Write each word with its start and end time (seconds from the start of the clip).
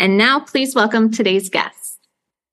And 0.00 0.18
now 0.18 0.40
please 0.40 0.74
welcome 0.74 1.12
today's 1.12 1.48
guest. 1.48 2.00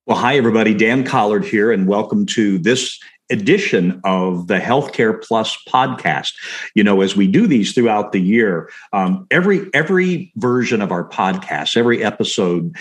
Well, 0.06 0.18
hi, 0.18 0.38
everybody. 0.38 0.76
Dan 0.76 1.04
Collard 1.04 1.44
here, 1.44 1.72
and 1.72 1.88
welcome 1.88 2.28
to 2.28 2.60
this 2.60 3.00
edition 3.30 4.02
of 4.04 4.48
the 4.48 4.60
Healthcare 4.60 5.22
Plus 5.24 5.58
podcast. 5.68 6.34
You 6.76 6.84
know, 6.84 7.02
as 7.02 7.16
we 7.16 7.28
do 7.28 7.48
these 7.48 7.74
throughout 7.74 8.12
the 8.12 8.22
year, 8.22 8.70
um, 8.94 9.28
every 9.32 9.70
every 9.74 10.32
version 10.36 10.82
of 10.82 10.92
our 10.92 11.08
podcast, 11.08 11.78
every 11.78 12.04
episode 12.04 12.76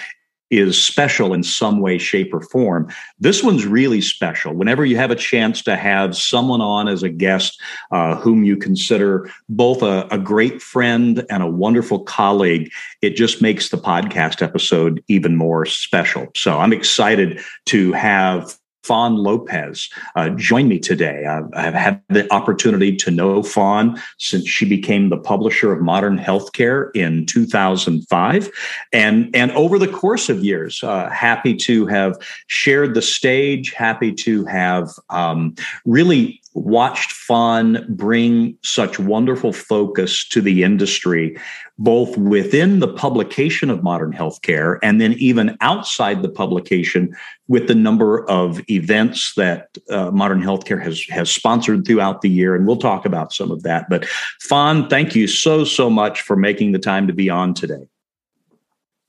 is 0.51 0.83
special 0.83 1.35
in 1.35 1.43
some 1.43 1.81
way, 1.81 1.99
shape, 1.99 2.33
or 2.33 2.41
form. 2.41 2.89
This 3.19 3.43
one's 3.43 3.67
really 3.67 4.01
special. 4.01 4.55
Whenever 4.55 4.85
you 4.85 4.97
have 4.97 5.11
a 5.11 5.17
chance 5.17 5.63
to 5.63 5.77
have 5.77 6.17
someone 6.17 6.61
on 6.61 6.89
as 6.89 7.03
a 7.03 7.09
guest 7.09 7.61
uh, 7.91 8.17
whom 8.17 8.45
you 8.45 8.57
consider 8.57 9.31
both 9.49 9.83
a, 9.83 10.07
a, 10.11 10.19
great 10.19 10.63
friend 10.63 11.25
and 11.31 11.43
a 11.43 11.51
wonderful 11.51 12.01
colleague, 12.01 12.71
it 13.03 13.11
just 13.11 13.43
makes 13.43 13.69
the 13.69 13.77
podcast 13.77 14.43
episode 14.43 15.03
even 15.09 15.37
more 15.37 15.67
special. 15.67 16.29
So 16.35 16.59
I'm 16.59 16.73
excited 16.73 17.41
to 17.67 17.93
have 17.93 18.58
Fawn 18.83 19.17
Lopez 19.17 19.89
uh, 20.17 20.31
join 20.31 20.69
me 20.69 20.79
today. 20.79 21.27
I've, 21.27 21.49
I've, 21.53 21.75
had 21.75 22.03
the 22.09 22.33
opportunity 22.33 22.97
to 22.97 23.11
know 23.11 23.43
Fawn 23.43 24.01
since 24.19 24.49
she 24.49 24.65
became 24.65 25.09
the 25.09 25.17
publisher 25.17 25.73
of 25.73 25.81
Modern 25.81 26.19
Healthcare 26.19 26.91
in 26.95 27.27
2005, 27.27 28.51
and 28.93 29.35
and 29.35 29.51
over 29.53 29.79
the 29.79 29.89
course 29.89 30.29
of 30.29 30.45
years, 30.45 30.83
uh, 30.83 31.11
happy 31.11 31.55
to 31.57 31.87
have 31.87 32.17
shared 32.47 32.95
the 32.95 33.03
stage, 33.03 33.73
happy 33.73 34.13
to 34.13 34.45
have 34.47 34.91
um, 35.11 35.55
really 35.85 36.41
watched 36.59 37.13
Fawn 37.13 37.85
bring 37.89 38.57
such 38.63 38.99
wonderful 38.99 39.53
focus 39.53 40.27
to 40.29 40.41
the 40.41 40.63
industry, 40.63 41.37
both 41.79 42.17
within 42.17 42.81
the 42.81 42.89
publication 42.89 43.71
of 43.71 43.83
modern 43.83 44.13
healthcare 44.13 44.79
and 44.83 45.01
then 45.01 45.13
even 45.15 45.57
outside 45.61 46.23
the 46.23 46.29
publication 46.29 47.15
with 47.47 47.69
the 47.69 47.75
number 47.75 48.29
of 48.29 48.61
events 48.69 49.35
that 49.37 49.79
uh, 49.91 50.11
modern 50.11 50.43
healthcare 50.43 50.83
has, 50.83 51.03
has 51.05 51.31
sponsored 51.31 51.87
throughout 51.87 52.21
the 52.21 52.31
year. 52.31 52.55
And 52.55 52.67
we'll 52.67 52.77
talk 52.77 53.07
about 53.07 53.33
some 53.33 53.51
of 53.51 53.63
that. 53.63 53.89
But 53.89 54.05
Fawn, 54.41 54.89
thank 54.89 55.15
you 55.15 55.27
so, 55.27 55.65
so 55.65 55.89
much 55.89 56.21
for 56.21 56.37
making 56.37 56.73
the 56.73 56.79
time 56.79 57.07
to 57.07 57.13
be 57.13 57.31
on 57.31 57.55
today. 57.55 57.89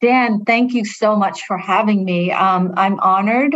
Dan, 0.01 0.45
thank 0.45 0.73
you 0.73 0.85
so 0.85 1.15
much 1.15 1.43
for 1.45 1.57
having 1.57 2.05
me. 2.05 2.31
Um, 2.31 2.73
I'm 2.77 2.99
honored. 3.01 3.53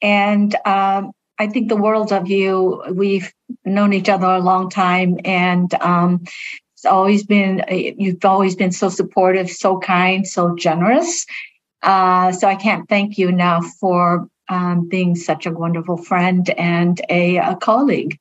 And 0.00 0.54
um, 0.64 1.12
I 1.42 1.48
think 1.48 1.68
the 1.68 1.76
world 1.76 2.12
of 2.12 2.28
you. 2.28 2.84
We've 2.92 3.32
known 3.64 3.92
each 3.92 4.08
other 4.08 4.28
a 4.28 4.38
long 4.38 4.70
time, 4.70 5.18
and 5.24 5.74
um, 5.74 6.22
it's 6.74 6.84
always 6.84 7.24
been 7.24 7.64
you've 7.68 8.24
always 8.24 8.54
been 8.54 8.70
so 8.70 8.88
supportive, 8.88 9.50
so 9.50 9.80
kind, 9.80 10.24
so 10.24 10.54
generous. 10.54 11.26
Uh, 11.82 12.30
so 12.30 12.46
I 12.46 12.54
can't 12.54 12.88
thank 12.88 13.18
you 13.18 13.28
enough 13.28 13.66
for 13.80 14.28
um, 14.48 14.88
being 14.88 15.16
such 15.16 15.44
a 15.44 15.50
wonderful 15.50 15.96
friend 15.96 16.48
and 16.50 17.00
a, 17.08 17.38
a 17.38 17.56
colleague. 17.56 18.20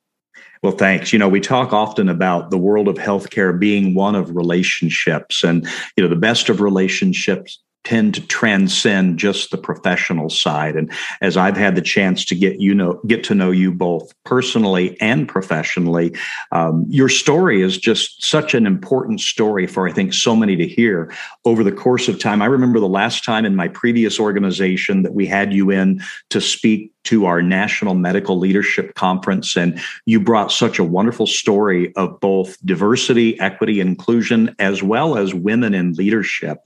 Well, 0.64 0.74
thanks. 0.74 1.14
You 1.14 1.20
know, 1.20 1.30
we 1.30 1.42
talk 1.42 1.74
often 1.74 2.10
about 2.10 2.50
the 2.50 2.58
world 2.58 2.88
of 2.88 2.96
healthcare 2.96 3.58
being 3.58 3.94
one 3.94 4.16
of 4.16 4.36
relationships, 4.36 5.44
and 5.44 5.68
you 5.96 6.04
know, 6.04 6.10
the 6.10 6.16
best 6.16 6.50
of 6.50 6.60
relationships 6.60 7.60
tend 7.84 8.14
to 8.16 8.28
transcend 8.28 9.18
just 9.18 9.52
the 9.52 9.58
professional 9.58 10.30
side. 10.30 10.76
And 10.76 10.92
as 11.22 11.38
i've 11.38 11.58
had 11.58 11.76
the 11.76 11.82
chance 11.82 12.26
to 12.26 12.36
get 12.36 12.60
you 12.60 12.74
know 12.74 13.00
get 13.08 13.24
to 13.26 13.36
know 13.36 13.52
you 13.52 13.72
both 13.72 14.14
personally 14.24 15.00
and 15.02 15.28
professionally 15.28 16.14
um, 16.52 16.86
your 16.90 17.10
story 17.10 17.62
is 17.62 17.78
just 17.78 18.24
such 18.24 18.54
an 18.54 18.66
important 18.66 19.20
story 19.20 19.68
for 19.68 19.88
i 19.88 19.92
think 19.92 20.14
so 20.14 20.36
many 20.36 20.56
to 20.56 20.68
hear. 20.68 21.12
Over 21.46 21.64
the 21.64 21.72
course 21.72 22.08
of 22.08 22.20
time 22.20 22.42
i 22.42 22.46
remember 22.46 22.80
the 22.80 22.88
last 22.88 23.24
time 23.24 23.46
in 23.46 23.56
my 23.56 23.68
previous 23.68 24.20
organization 24.20 25.04
that 25.04 25.14
we 25.14 25.26
had 25.26 25.54
you 25.54 25.72
in 25.72 26.02
to 26.30 26.42
speak 26.42 26.92
to 27.04 27.26
our 27.26 27.42
National 27.42 27.94
Medical 27.94 28.38
Leadership 28.38 28.94
Conference. 28.96 29.56
And 29.56 29.80
you 30.06 30.20
brought 30.20 30.52
such 30.52 30.80
a 30.80 30.84
wonderful 30.84 31.28
story 31.28 31.94
of 31.96 32.20
both 32.20 32.64
diversity, 32.66 33.40
equity, 33.40 33.80
inclusion, 33.80 34.56
as 34.60 34.84
well 34.84 35.18
as 35.18 35.34
women 35.34 35.74
in 35.74 35.94
leadership. 35.94 36.60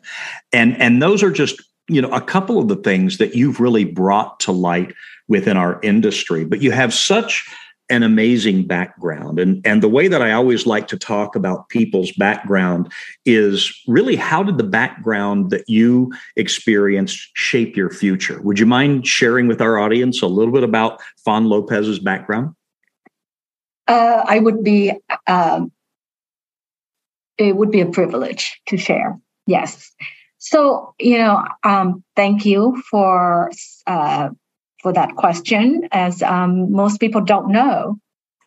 And, 0.51 0.79
and 0.81 1.01
those 1.01 1.23
are 1.23 1.31
just, 1.31 1.61
you 1.87 2.01
know, 2.01 2.09
a 2.09 2.21
couple 2.21 2.59
of 2.59 2.67
the 2.67 2.75
things 2.75 3.17
that 3.17 3.35
you've 3.35 3.59
really 3.59 3.85
brought 3.85 4.39
to 4.41 4.51
light 4.51 4.93
within 5.27 5.57
our 5.57 5.79
industry. 5.81 6.45
But 6.45 6.61
you 6.61 6.71
have 6.71 6.93
such 6.93 7.47
an 7.89 8.03
amazing 8.03 8.65
background. 8.65 9.39
And, 9.39 9.65
and 9.65 9.83
the 9.83 9.89
way 9.89 10.07
that 10.07 10.21
I 10.21 10.31
always 10.31 10.65
like 10.65 10.87
to 10.87 10.97
talk 10.97 11.35
about 11.35 11.69
people's 11.69 12.11
background 12.13 12.91
is 13.25 13.71
really 13.87 14.15
how 14.15 14.41
did 14.43 14.57
the 14.57 14.63
background 14.63 15.51
that 15.51 15.69
you 15.69 16.11
experienced 16.35 17.29
shape 17.35 17.75
your 17.75 17.91
future? 17.91 18.41
Would 18.41 18.59
you 18.59 18.65
mind 18.65 19.05
sharing 19.05 19.47
with 19.47 19.61
our 19.61 19.77
audience 19.77 20.21
a 20.21 20.27
little 20.27 20.53
bit 20.53 20.63
about 20.63 20.99
Fawn 21.23 21.45
Lopez's 21.45 21.99
background? 21.99 22.55
Uh, 23.87 24.23
I 24.25 24.39
would 24.39 24.63
be, 24.63 24.93
um, 25.27 25.71
it 27.37 27.55
would 27.55 27.69
be 27.69 27.81
a 27.81 27.85
privilege 27.85 28.59
to 28.67 28.77
share. 28.77 29.19
Yes. 29.45 29.91
So, 30.39 30.95
you 30.99 31.17
know, 31.17 31.43
um, 31.63 32.03
thank 32.15 32.45
you 32.45 32.81
for 32.89 33.51
uh, 33.85 34.29
for 34.85 34.93
that 34.93 35.15
question, 35.15 35.89
as 35.91 36.21
um, 36.21 36.71
most 36.71 36.99
people 36.99 37.21
don't 37.21 37.49
know 37.49 37.97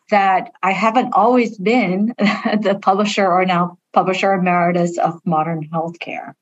that 0.09 0.53
I 0.63 0.71
haven't 0.71 1.11
always 1.11 1.57
been 1.57 2.15
the 2.17 2.79
publisher 2.81 3.29
or 3.29 3.43
now 3.43 3.77
publisher 3.91 4.31
emeritus 4.31 4.97
of 4.97 5.19
modern 5.25 5.67
healthcare. 5.67 6.35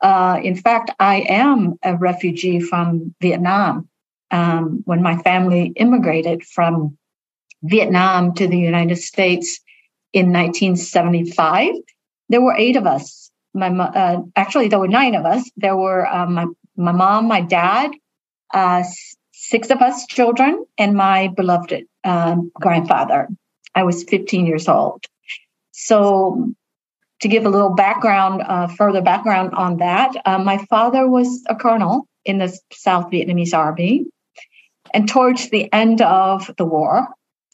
Uh, 0.00 0.38
in 0.40 0.54
fact, 0.54 0.92
I 1.00 1.26
am 1.28 1.80
a 1.82 1.96
refugee 1.96 2.60
from 2.60 3.12
Vietnam. 3.20 3.88
Um, 4.30 4.82
when 4.84 5.02
my 5.02 5.16
family 5.16 5.72
immigrated 5.74 6.44
from 6.44 6.96
Vietnam 7.64 8.34
to 8.34 8.46
the 8.46 8.58
United 8.58 8.98
States 8.98 9.58
in 10.12 10.26
1975, 10.26 11.74
there 12.28 12.40
were 12.40 12.54
eight 12.56 12.76
of 12.76 12.86
us. 12.86 13.32
My 13.52 13.66
uh, 13.66 14.22
actually 14.36 14.68
there 14.68 14.78
were 14.78 14.86
nine 14.86 15.16
of 15.16 15.24
us. 15.24 15.50
There 15.56 15.76
were 15.76 16.06
um, 16.06 16.34
my 16.34 16.46
my 16.76 16.92
mom, 16.92 17.26
my 17.26 17.40
dad, 17.40 17.90
uh, 18.52 18.82
six 19.32 19.70
of 19.70 19.80
us 19.80 20.06
children, 20.06 20.64
and 20.76 20.94
my 20.94 21.28
beloved 21.28 21.84
um, 22.04 22.50
grandfather. 22.54 23.28
I 23.74 23.84
was 23.84 24.04
15 24.04 24.46
years 24.46 24.68
old. 24.68 25.04
So, 25.72 26.52
to 27.20 27.28
give 27.28 27.46
a 27.46 27.48
little 27.48 27.74
background, 27.74 28.42
uh, 28.42 28.68
further 28.68 29.02
background 29.02 29.54
on 29.54 29.78
that, 29.78 30.14
uh, 30.24 30.38
my 30.38 30.58
father 30.70 31.08
was 31.08 31.42
a 31.48 31.54
colonel 31.54 32.06
in 32.24 32.38
the 32.38 32.56
South 32.72 33.10
Vietnamese 33.10 33.56
Army. 33.56 34.06
And 34.94 35.08
towards 35.08 35.50
the 35.50 35.72
end 35.72 36.00
of 36.00 36.50
the 36.56 36.64
war, 36.64 37.08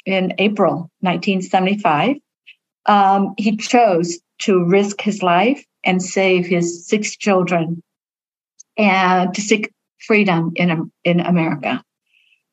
in 0.05 0.35
April 0.39 0.91
1975, 1.01 2.17
um, 2.87 3.35
he 3.39 3.57
chose 3.57 4.19
to 4.41 4.65
risk 4.65 5.01
his 5.01 5.23
life 5.23 5.65
and 5.85 6.03
save 6.03 6.47
his 6.47 6.87
six 6.87 7.17
children 7.17 7.83
and 8.77 9.35
to 9.35 9.41
seek 9.41 9.71
freedom 9.99 10.53
in, 10.57 10.91
in 11.05 11.21
America. 11.21 11.83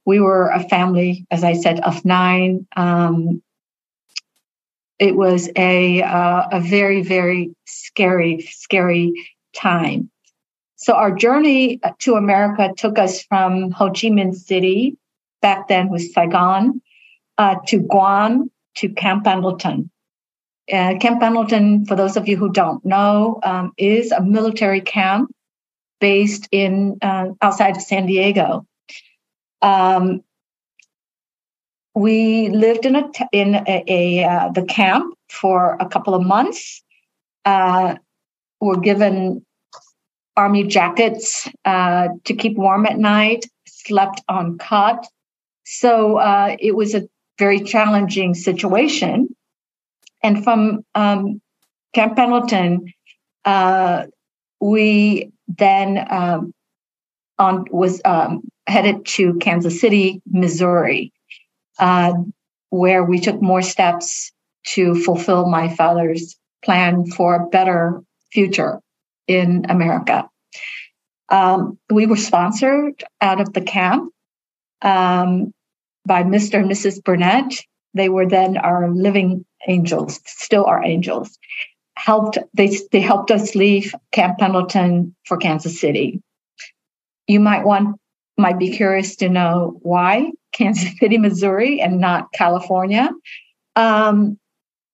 We 0.06 0.20
were 0.20 0.50
a 0.50 0.68
family, 0.68 1.26
as 1.30 1.44
I 1.44 1.54
said, 1.54 1.80
of 1.82 2.04
nine. 2.06 2.68
Um, 2.76 3.42
it 4.98 5.16
was 5.16 5.50
a 5.56 6.04
uh, 6.04 6.44
a 6.52 6.60
very 6.60 7.02
very 7.02 7.56
scary 7.66 8.42
scary 8.42 9.14
time. 9.56 10.12
So 10.76 10.94
our 10.94 11.12
journey 11.12 11.80
to 12.00 12.16
America 12.16 12.72
took 12.76 12.98
us 12.98 13.24
from 13.24 13.72
Ho 13.72 13.88
Chi 13.88 14.10
Minh 14.10 14.36
City, 14.36 14.98
back 15.42 15.68
then 15.68 15.90
was 15.90 16.14
Saigon, 16.14 16.82
uh, 17.38 17.56
to 17.68 17.80
Guam 17.80 18.52
to 18.78 18.90
Camp 18.90 19.24
Pendleton. 19.24 19.90
Uh, 20.72 20.98
camp 21.00 21.20
Pendleton, 21.20 21.86
for 21.86 21.96
those 21.96 22.16
of 22.16 22.28
you 22.28 22.38
who 22.38 22.52
don't 22.52 22.86
know, 22.86 23.40
um, 23.44 23.74
is 23.78 24.12
a 24.12 24.22
military 24.22 24.82
camp 24.82 25.32
based 26.02 26.50
in 26.52 26.98
uh, 27.02 27.28
outside 27.42 27.78
of 27.78 27.82
San 27.82 28.06
Diego. 28.08 28.66
Um, 29.62 30.24
we 31.96 32.50
lived 32.50 32.86
in 32.86 32.96
a 32.96 33.10
in 33.32 33.56
a, 33.56 33.84
a 33.88 34.24
uh, 34.26 34.50
the 34.50 34.64
camp 34.64 35.16
for 35.30 35.78
a 35.80 35.88
couple 35.88 36.14
of 36.14 36.26
months. 36.26 36.84
Uh, 37.46 37.96
were 38.60 38.80
given 38.80 39.44
army 40.38 40.64
jackets 40.64 41.50
uh, 41.66 42.10
to 42.26 42.36
keep 42.36 42.56
warm 42.58 42.86
at 42.86 43.00
night. 43.00 43.48
Slept 43.66 44.22
on 44.30 44.60
cot, 44.60 45.08
so 45.64 46.18
uh, 46.18 46.56
it 46.60 46.76
was 46.76 46.94
a 46.94 47.08
very 47.40 47.60
challenging 47.60 48.36
situation. 48.36 49.36
And 50.22 50.44
from 50.44 50.86
um, 50.94 51.42
Camp 51.94 52.16
Pendleton, 52.16 52.94
uh, 53.46 54.06
we 54.60 55.32
then 55.58 56.06
um, 56.10 56.54
on 57.38 57.66
was 57.72 58.02
um, 58.06 58.42
headed 58.68 59.06
to 59.06 59.36
Kansas 59.40 59.80
City, 59.80 60.22
Missouri, 60.32 61.12
uh, 61.80 62.14
where 62.70 63.04
we 63.04 63.20
took 63.20 63.42
more 63.42 63.62
steps 63.62 64.32
to 64.68 64.96
fulfill 64.96 65.50
my 65.50 65.74
father's 65.76 66.38
plan 66.64 67.06
for 67.08 67.36
a 67.36 67.48
better 67.48 68.02
future 68.32 68.80
in 69.28 69.66
America. 69.70 70.30
Um, 71.30 71.80
we 71.90 72.06
were 72.06 72.18
sponsored 72.18 73.04
out 73.22 73.42
of 73.42 73.54
the 73.54 73.62
camp 73.62 74.12
um, 74.82 75.54
by 76.06 76.24
Mr. 76.24 76.60
and 76.60 76.70
Mrs. 76.70 77.04
Burnett. 77.04 77.64
They 77.94 78.10
were 78.10 78.28
then 78.28 78.58
our 78.58 78.90
living 78.90 79.46
angels, 79.68 80.20
still 80.26 80.66
our 80.66 80.84
angels. 80.84 81.38
Helped 82.04 82.40
they 82.56 82.76
they 82.92 83.00
helped 83.00 83.30
us 83.30 83.54
leave 83.54 83.94
Camp 84.12 84.40
Pendleton 84.40 85.16
for 85.26 85.38
Kansas 85.38 85.80
City. 85.80 86.22
You 87.28 87.40
might 87.40 87.64
want 87.64 88.00
might 88.40 88.58
be 88.58 88.72
curious 88.72 89.16
to 89.18 89.30
know 89.30 89.78
why 89.84 90.32
Kansas 90.52 90.98
City, 90.98 91.20
Missouri, 91.20 91.80
and 91.80 92.00
not 92.00 92.32
California. 92.34 93.10
Um, 93.76 94.40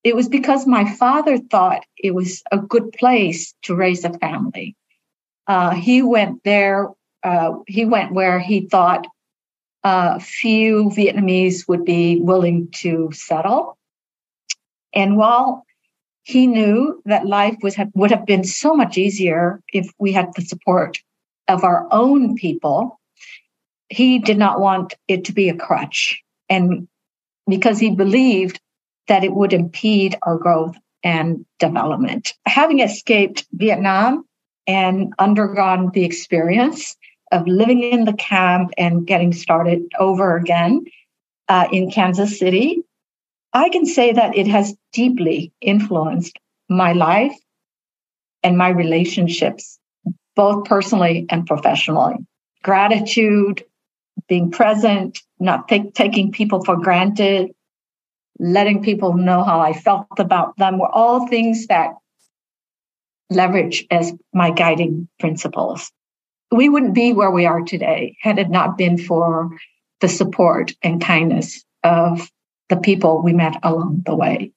it 0.04 0.16
was 0.16 0.28
because 0.28 0.68
my 0.68 0.84
father 0.96 1.38
thought 1.38 1.84
it 1.98 2.14
was 2.14 2.44
a 2.52 2.58
good 2.58 2.92
place 2.92 3.54
to 3.64 3.76
raise 3.76 4.04
a 4.04 4.18
family. 4.18 4.76
Uh, 5.48 5.72
he 5.72 6.02
went 6.02 6.44
there. 6.44 6.90
Uh, 7.24 7.60
he 7.68 7.86
went 7.86 8.12
where 8.12 8.38
he 8.40 8.68
thought 8.68 9.08
uh, 9.84 10.20
few 10.20 10.90
Vietnamese 10.90 11.68
would 11.68 11.86
be 11.86 12.20
willing 12.20 12.70
to 12.82 13.10
settle. 13.14 13.78
And 14.94 15.16
while 15.16 15.67
he 16.28 16.46
knew 16.46 17.02
that 17.06 17.26
life 17.26 17.56
was 17.64 17.78
would 17.96 18.12
have 18.12 18.26
been 18.26 18.44
so 18.44 18.76
much 18.76 18.98
easier 18.98 19.62
if 19.72 19.90
we 19.98 20.12
had 20.12 20.28
the 20.36 20.42
support 20.42 21.00
of 21.48 21.64
our 21.64 21.88
own 21.90 22.36
people, 22.36 23.00
he 23.88 24.20
did 24.20 24.38
not 24.38 24.60
want 24.60 24.94
it 25.08 25.24
to 25.24 25.32
be 25.32 25.48
a 25.48 25.56
crutch. 25.56 26.22
And 26.50 26.90
because 27.48 27.80
he 27.80 27.92
believed 27.92 28.60
that 29.08 29.24
it 29.24 29.34
would 29.34 29.54
impede 29.54 30.18
our 30.22 30.38
growth 30.38 30.76
and 31.02 31.46
development. 31.60 32.34
Having 32.46 32.82
escaped 32.82 33.48
Vietnam 33.54 34.26
and 34.68 35.14
undergone 35.20 35.92
the 35.94 36.04
experience 36.04 36.98
of 37.32 37.48
living 37.48 37.84
in 37.84 38.04
the 38.04 38.12
camp 38.12 38.72
and 38.78 39.08
getting 39.08 39.32
started 39.32 39.84
over 39.98 40.36
again 40.36 40.84
uh, 41.48 41.70
in 41.72 41.90
Kansas 41.90 42.38
City, 42.38 42.84
I 43.54 43.70
can 43.70 43.86
say 43.86 44.14
that 44.14 44.38
it 44.38 44.48
has 44.48 44.76
deeply 44.94 45.52
influenced 45.62 46.38
my 46.70 46.94
life 46.94 47.36
and 48.44 48.58
my 48.58 48.70
relationships, 48.70 49.80
both 50.36 50.66
personally 50.66 51.26
and 51.30 51.46
professionally. 51.46 52.16
Gratitude, 52.64 53.64
being 54.28 54.52
present, 54.52 55.20
not 55.40 55.68
taking 55.68 56.32
people 56.32 56.64
for 56.64 56.78
granted, 56.78 57.52
letting 58.40 58.84
people 58.84 59.14
know 59.14 59.44
how 59.44 59.60
I 59.60 59.74
felt 59.74 60.08
about 60.20 60.58
them 60.58 60.80
were 60.80 60.94
all 60.94 61.28
things 61.28 61.68
that 61.68 61.92
leverage 63.30 63.86
as 63.92 64.14
my 64.34 64.52
guiding 64.52 65.08
principles. 65.20 65.92
We 66.52 66.70
wouldn't 66.70 66.94
be 66.94 67.14
where 67.14 67.32
we 67.32 67.46
are 67.46 67.62
today 67.62 68.16
had 68.22 68.40
it 68.40 68.50
not 68.50 68.78
been 68.78 68.98
for 68.98 69.58
the 70.00 70.08
support 70.08 70.74
and 70.82 71.02
kindness 71.02 71.66
of 71.84 72.30
the 72.70 72.78
people 72.78 73.22
we 73.22 73.34
met 73.34 73.58
along 73.64 74.04
the 74.06 74.16
way. 74.16 74.52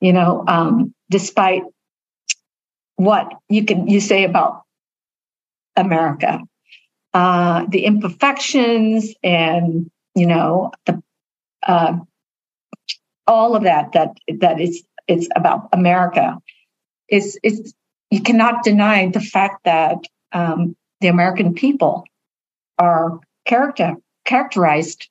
You 0.00 0.12
know, 0.12 0.44
um, 0.46 0.94
despite 1.10 1.62
what 2.96 3.32
you 3.48 3.64
can 3.64 3.86
you 3.86 4.00
say 4.00 4.24
about 4.24 4.62
America, 5.76 6.40
uh, 7.14 7.66
the 7.68 7.84
imperfections 7.84 9.14
and 9.22 9.90
you 10.14 10.26
know 10.26 10.72
the 10.86 11.02
uh, 11.66 11.98
all 13.26 13.54
of 13.54 13.62
that 13.64 13.92
that 13.92 14.16
that 14.40 14.60
is 14.60 14.82
it's 15.06 15.28
about 15.36 15.68
America 15.72 16.38
is 17.08 17.38
is 17.42 17.74
you 18.10 18.20
cannot 18.20 18.62
deny 18.64 19.08
the 19.08 19.20
fact 19.20 19.64
that 19.64 19.98
um, 20.32 20.76
the 21.00 21.08
American 21.08 21.54
people 21.54 22.04
are 22.78 23.20
character 23.44 23.94
characterized 24.24 25.08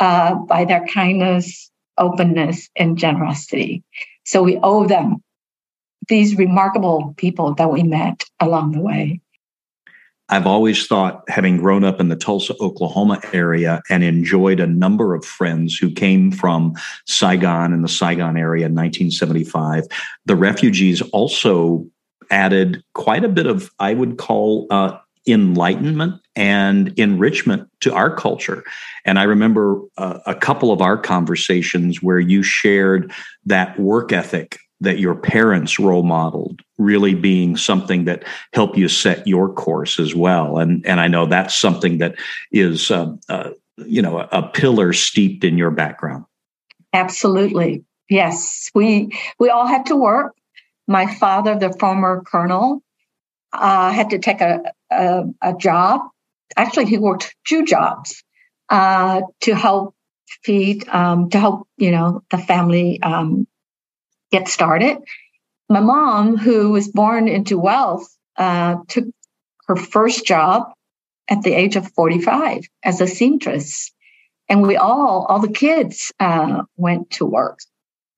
uh, 0.00 0.34
by 0.34 0.64
their 0.64 0.86
kindness, 0.86 1.70
openness, 1.98 2.68
and 2.76 2.98
generosity. 2.98 3.82
So 4.24 4.42
we 4.42 4.58
owe 4.62 4.86
them 4.86 5.22
these 6.08 6.36
remarkable 6.36 7.14
people 7.16 7.54
that 7.54 7.70
we 7.70 7.82
met 7.82 8.24
along 8.40 8.72
the 8.72 8.80
way. 8.80 9.20
I've 10.28 10.46
always 10.46 10.86
thought, 10.86 11.24
having 11.28 11.58
grown 11.58 11.84
up 11.84 12.00
in 12.00 12.08
the 12.08 12.16
Tulsa, 12.16 12.54
Oklahoma 12.58 13.20
area 13.34 13.82
and 13.90 14.02
enjoyed 14.02 14.60
a 14.60 14.66
number 14.66 15.14
of 15.14 15.26
friends 15.26 15.76
who 15.76 15.90
came 15.90 16.32
from 16.32 16.74
Saigon 17.06 17.72
and 17.72 17.84
the 17.84 17.88
Saigon 17.88 18.38
area 18.38 18.64
in 18.64 18.74
1975, 18.74 19.84
the 20.24 20.36
refugees 20.36 21.02
also 21.10 21.86
added 22.30 22.82
quite 22.94 23.24
a 23.24 23.28
bit 23.28 23.46
of, 23.46 23.70
I 23.78 23.92
would 23.92 24.16
call, 24.16 24.66
uh, 24.70 24.96
enlightenment 25.26 26.20
and 26.34 26.98
enrichment 26.98 27.68
to 27.80 27.94
our 27.94 28.14
culture. 28.14 28.64
And 29.04 29.18
I 29.18 29.24
remember 29.24 29.80
uh, 29.98 30.18
a 30.26 30.34
couple 30.34 30.72
of 30.72 30.80
our 30.80 30.98
conversations 30.98 32.02
where 32.02 32.18
you 32.18 32.42
shared 32.42 33.12
that 33.46 33.78
work 33.78 34.12
ethic 34.12 34.58
that 34.80 34.98
your 34.98 35.14
parents 35.14 35.78
role 35.78 36.02
modeled 36.02 36.60
really 36.76 37.14
being 37.14 37.56
something 37.56 38.04
that 38.04 38.24
helped 38.52 38.76
you 38.76 38.88
set 38.88 39.26
your 39.26 39.52
course 39.52 40.00
as 40.00 40.14
well. 40.14 40.58
And 40.58 40.84
and 40.84 41.00
i 41.00 41.06
know 41.06 41.24
that's 41.26 41.54
something 41.54 41.98
that 41.98 42.16
is 42.50 42.90
uh, 42.90 43.14
uh, 43.28 43.50
you 43.86 44.02
know 44.02 44.18
a, 44.18 44.28
a 44.32 44.42
pillar 44.48 44.92
steeped 44.92 45.44
in 45.44 45.56
your 45.56 45.70
background. 45.70 46.24
Absolutely. 46.92 47.84
Yes. 48.10 48.70
We 48.74 49.16
we 49.38 49.48
all 49.48 49.66
had 49.66 49.86
to 49.86 49.96
work. 49.96 50.34
My 50.88 51.06
father 51.14 51.56
the 51.56 51.72
former 51.78 52.22
colonel 52.26 52.82
uh, 53.52 53.92
had 53.92 54.10
to 54.10 54.18
take 54.18 54.40
a, 54.40 54.72
a, 54.90 55.24
a 55.42 55.54
job 55.54 56.02
actually 56.56 56.86
he 56.86 56.98
worked 56.98 57.34
two 57.46 57.64
jobs 57.64 58.22
uh, 58.68 59.22
to 59.40 59.54
help 59.54 59.94
feed 60.42 60.88
um, 60.88 61.30
to 61.30 61.38
help 61.38 61.68
you 61.76 61.90
know 61.90 62.22
the 62.30 62.38
family 62.38 63.00
um, 63.02 63.46
get 64.30 64.48
started. 64.48 64.98
My 65.68 65.80
mom, 65.80 66.36
who 66.36 66.70
was 66.70 66.88
born 66.88 67.28
into 67.28 67.58
wealth, 67.58 68.06
uh, 68.36 68.76
took 68.88 69.04
her 69.66 69.76
first 69.76 70.26
job 70.26 70.72
at 71.28 71.42
the 71.42 71.52
age 71.54 71.76
of 71.76 71.90
45 71.92 72.64
as 72.82 73.00
a 73.00 73.06
seamstress. 73.06 73.92
And 74.48 74.62
we 74.62 74.76
all, 74.76 75.24
all 75.28 75.38
the 75.38 75.52
kids 75.52 76.12
uh, 76.20 76.62
went 76.76 77.10
to 77.12 77.24
work. 77.24 77.60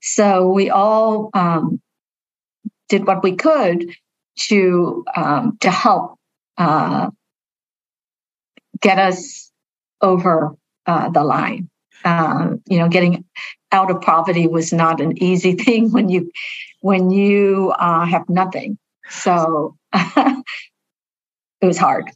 So 0.00 0.50
we 0.50 0.71
all 0.71 1.31
um, 1.35 1.81
did 2.88 3.07
what 3.07 3.23
we 3.23 3.37
could 3.37 3.95
to 4.37 5.05
um, 5.14 5.57
to 5.61 5.71
help 5.71 6.19
uh, 6.59 7.11
get 8.81 8.99
us 8.99 9.50
over 10.00 10.55
uh, 10.87 11.09
the 11.11 11.25
line. 11.25 11.69
Um, 12.05 12.61
you 12.67 12.79
know, 12.79 12.88
getting 12.88 13.25
out 13.73 13.91
of 13.91 14.03
poverty 14.03 14.47
was 14.47 14.73
not 14.73 15.00
an 15.00 15.23
easy 15.23 15.53
thing 15.64 15.91
when 15.91 16.09
you 16.09 16.31
when 16.81 17.11
you 17.11 17.73
uh, 17.79 18.05
have 18.05 18.29
nothing. 18.29 18.79
So 19.09 19.76
it 19.95 20.45
was 21.62 21.79
hard. 21.79 22.11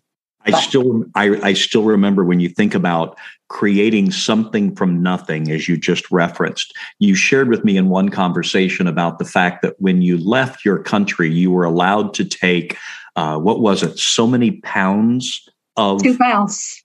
I 0.48 0.50
but. 0.52 0.60
still 0.60 1.04
I, 1.14 1.38
I 1.42 1.52
still 1.52 1.84
remember 1.84 2.24
when 2.24 2.40
you 2.40 2.48
think 2.48 2.74
about 2.74 3.18
creating 3.48 4.10
something 4.10 4.74
from 4.74 5.02
nothing, 5.02 5.50
as 5.50 5.68
you 5.68 5.76
just 5.76 6.10
referenced. 6.10 6.74
You 6.98 7.14
shared 7.14 7.48
with 7.48 7.64
me 7.64 7.76
in 7.76 7.88
one 7.88 8.08
conversation 8.08 8.86
about 8.86 9.18
the 9.18 9.24
fact 9.26 9.62
that 9.62 9.74
when 9.78 10.00
you 10.00 10.16
left 10.16 10.64
your 10.64 10.78
country, 10.78 11.30
you 11.30 11.50
were 11.50 11.64
allowed 11.64 12.14
to 12.14 12.24
take 12.24 12.78
uh, 13.16 13.38
what 13.38 13.60
was 13.60 13.82
it? 13.82 13.98
So 13.98 14.26
many 14.26 14.52
pounds 14.62 15.46
of 15.76 16.02
two 16.02 16.16
pounds, 16.16 16.82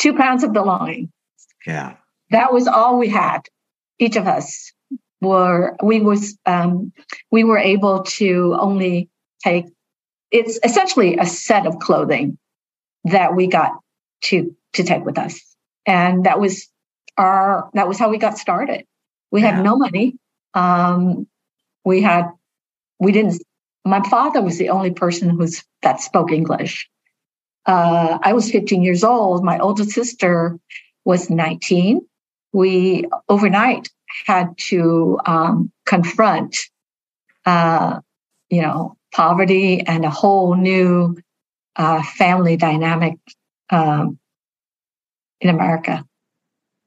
two 0.00 0.14
pounds 0.14 0.42
of 0.42 0.52
belonging. 0.52 1.12
Yeah, 1.66 1.94
that 2.30 2.52
was 2.52 2.66
all 2.66 2.98
we 2.98 3.08
had. 3.08 3.42
Each 4.00 4.16
of 4.16 4.26
us 4.26 4.72
were 5.20 5.76
we 5.82 6.00
was 6.00 6.36
um, 6.46 6.92
we 7.30 7.44
were 7.44 7.58
able 7.58 8.02
to 8.02 8.56
only 8.58 9.08
take. 9.44 9.66
It's 10.32 10.58
essentially 10.64 11.16
a 11.18 11.26
set 11.26 11.66
of 11.66 11.78
clothing 11.78 12.38
that 13.04 13.34
we 13.34 13.46
got 13.46 13.72
to 14.22 14.54
to 14.74 14.82
take 14.82 15.04
with 15.04 15.18
us. 15.18 15.40
And 15.86 16.24
that 16.24 16.40
was 16.40 16.68
our 17.16 17.70
that 17.74 17.88
was 17.88 17.98
how 17.98 18.08
we 18.08 18.18
got 18.18 18.38
started. 18.38 18.86
We 19.30 19.42
yeah. 19.42 19.56
had 19.56 19.64
no 19.64 19.76
money. 19.76 20.16
Um, 20.54 21.26
we 21.84 22.02
had 22.02 22.30
we 22.98 23.12
didn't 23.12 23.42
my 23.84 24.02
father 24.08 24.40
was 24.40 24.58
the 24.58 24.70
only 24.70 24.92
person 24.92 25.30
who's 25.30 25.64
that 25.82 26.00
spoke 26.00 26.32
english. 26.32 26.88
Uh, 27.64 28.18
i 28.22 28.32
was 28.32 28.50
15 28.50 28.82
years 28.82 29.04
old. 29.04 29.44
My 29.44 29.58
older 29.58 29.84
sister 29.84 30.58
was 31.04 31.30
19 31.30 32.06
we 32.52 33.06
overnight 33.28 33.88
had 34.26 34.56
to 34.58 35.18
um, 35.26 35.72
confront 35.86 36.58
uh, 37.46 38.00
you 38.50 38.62
know 38.62 38.96
poverty 39.12 39.80
and 39.80 40.04
a 40.04 40.10
whole 40.10 40.54
new 40.54 41.16
uh, 41.76 42.02
family 42.02 42.56
dynamic 42.56 43.14
um, 43.70 44.18
in 45.40 45.50
America. 45.50 46.04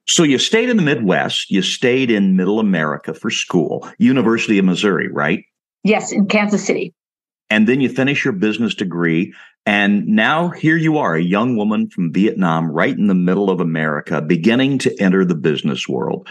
So 0.08 0.24
you 0.24 0.38
stayed 0.38 0.70
in 0.70 0.78
the 0.78 0.84
Midwest, 0.84 1.50
you 1.50 1.62
stayed 1.62 2.12
in 2.12 2.36
middle 2.36 2.60
America 2.60 3.14
for 3.14 3.32
school, 3.32 3.90
University 3.98 4.60
of 4.60 4.66
Missouri, 4.66 5.12
right? 5.12 5.44
Yes, 5.84 6.12
in 6.12 6.28
Kansas 6.28 6.66
City. 6.66 6.94
And 7.50 7.68
then 7.68 7.82
you 7.82 7.90
finish 7.90 8.24
your 8.24 8.34
business 8.34 8.76
degree. 8.76 9.34
And 9.66 10.06
now 10.08 10.50
here 10.50 10.78
you 10.78 11.00
are, 11.00 11.16
a 11.16 11.22
young 11.22 11.58
woman 11.58 11.90
from 11.90 12.14
Vietnam, 12.14 12.72
right 12.72 12.96
in 12.96 13.08
the 13.08 13.16
middle 13.16 13.50
of 13.50 13.60
America, 13.60 14.22
beginning 14.22 14.78
to 14.80 14.96
enter 15.02 15.26
the 15.26 15.36
business 15.36 15.88
world. 15.88 16.28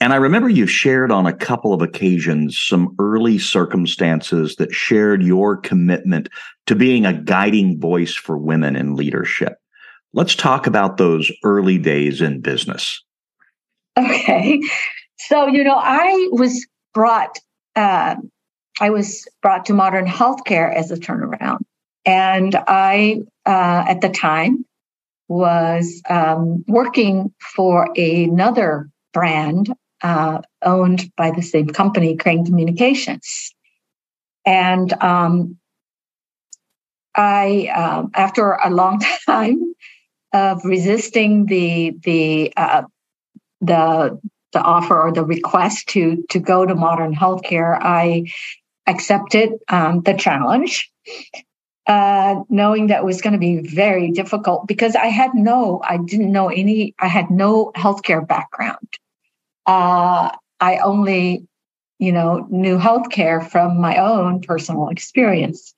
And 0.00 0.12
I 0.12 0.16
remember 0.16 0.48
you 0.48 0.66
shared 0.66 1.10
on 1.10 1.26
a 1.26 1.32
couple 1.32 1.72
of 1.72 1.82
occasions 1.82 2.56
some 2.56 2.94
early 3.00 3.38
circumstances 3.38 4.56
that 4.56 4.72
shared 4.72 5.22
your 5.22 5.56
commitment 5.56 6.28
to 6.66 6.76
being 6.76 7.04
a 7.04 7.12
guiding 7.12 7.80
voice 7.80 8.14
for 8.14 8.38
women 8.38 8.76
in 8.76 8.94
leadership. 8.94 9.58
Let's 10.12 10.36
talk 10.36 10.66
about 10.66 10.96
those 10.96 11.32
early 11.42 11.78
days 11.78 12.20
in 12.20 12.40
business. 12.40 13.02
Okay. 13.98 14.60
So, 15.18 15.48
you 15.48 15.64
know, 15.64 15.76
I 15.76 16.28
was 16.30 16.64
brought, 16.94 17.38
uh, 17.74 18.14
I 18.80 18.90
was 18.90 19.26
brought 19.42 19.66
to 19.66 19.74
modern 19.74 20.06
healthcare 20.06 20.72
as 20.72 20.92
a 20.92 20.96
turnaround. 20.96 21.58
And 22.04 22.54
I, 22.54 23.22
uh, 23.44 23.84
at 23.88 24.00
the 24.00 24.08
time, 24.08 24.64
was 25.26 26.00
um, 26.08 26.64
working 26.68 27.34
for 27.54 27.88
another 27.96 28.88
brand 29.12 29.74
uh, 30.02 30.40
owned 30.62 31.10
by 31.16 31.30
the 31.30 31.42
same 31.42 31.68
company, 31.68 32.16
Crain 32.16 32.44
Communications. 32.44 33.54
And 34.46 34.92
um, 35.02 35.58
I, 37.14 37.68
um, 37.74 38.10
after 38.14 38.52
a 38.52 38.70
long 38.70 39.00
time, 39.26 39.74
of 40.32 40.64
resisting 40.64 41.46
the 41.46 41.94
the 42.02 42.52
uh, 42.56 42.82
the 43.60 44.20
the 44.52 44.60
offer 44.60 45.00
or 45.00 45.12
the 45.12 45.24
request 45.24 45.88
to 45.88 46.24
to 46.30 46.38
go 46.38 46.66
to 46.66 46.74
modern 46.74 47.14
healthcare, 47.14 47.78
I 47.80 48.24
accepted 48.86 49.52
um, 49.68 50.02
the 50.02 50.14
challenge, 50.14 50.90
uh, 51.86 52.36
knowing 52.48 52.88
that 52.88 53.00
it 53.00 53.04
was 53.04 53.20
going 53.20 53.34
to 53.34 53.38
be 53.38 53.58
very 53.58 54.10
difficult 54.10 54.66
because 54.66 54.96
I 54.96 55.06
had 55.06 55.34
no, 55.34 55.80
I 55.84 55.98
didn't 55.98 56.32
know 56.32 56.48
any, 56.48 56.94
I 56.98 57.08
had 57.08 57.30
no 57.30 57.70
healthcare 57.76 58.26
background. 58.26 58.88
Uh, 59.68 60.30
I 60.60 60.78
only, 60.78 61.46
you 61.98 62.10
know, 62.10 62.46
knew 62.50 62.78
healthcare 62.78 63.46
from 63.46 63.78
my 63.78 63.98
own 63.98 64.40
personal 64.40 64.88
experience. 64.88 65.74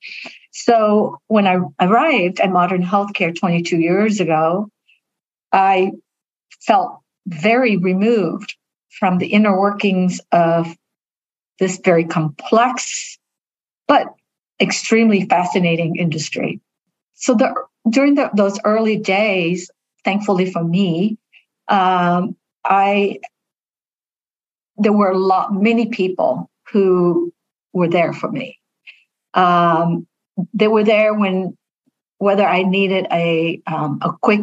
So 0.51 1.19
when 1.27 1.45
I 1.45 1.57
arrived 1.79 2.39
at 2.39 2.51
modern 2.51 2.83
healthcare 2.83 3.37
22 3.37 3.77
years 3.77 4.21
ago, 4.21 4.69
I 5.51 5.91
felt 6.61 7.01
very 7.27 7.75
removed 7.75 8.55
from 8.97 9.17
the 9.17 9.27
inner 9.27 9.59
workings 9.59 10.21
of 10.31 10.73
this 11.59 11.77
very 11.83 12.05
complex 12.05 13.17
but 13.87 14.07
extremely 14.61 15.25
fascinating 15.27 15.97
industry. 15.97 16.61
So 17.15 17.33
the, 17.33 17.53
during 17.89 18.15
the, 18.15 18.29
those 18.33 18.57
early 18.63 18.95
days, 18.97 19.69
thankfully 20.05 20.49
for 20.49 20.63
me, 20.63 21.17
um, 21.67 22.37
I 22.63 23.19
there 24.77 24.93
were 24.93 25.11
a 25.11 25.17
lot 25.17 25.53
many 25.53 25.87
people 25.87 26.49
who 26.71 27.33
were 27.73 27.89
there 27.89 28.13
for 28.13 28.31
me. 28.31 28.57
Um, 29.33 30.07
they 30.53 30.67
were 30.67 30.83
there 30.83 31.13
when 31.13 31.57
whether 32.17 32.45
I 32.45 32.63
needed 32.63 33.07
a 33.11 33.61
um, 33.67 33.99
a 34.01 34.11
quick 34.21 34.41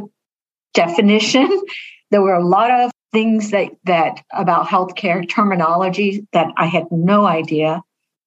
definition. 0.75 1.49
There 2.11 2.23
were 2.23 2.33
a 2.33 2.43
lot 2.43 2.71
of 2.71 2.91
things 3.13 3.51
that 3.51 3.73
that 3.85 4.25
about 4.33 4.67
healthcare 4.67 5.29
terminology 5.29 6.27
that 6.33 6.51
I 6.57 6.65
had 6.65 6.91
no 6.91 7.27
idea 7.27 7.83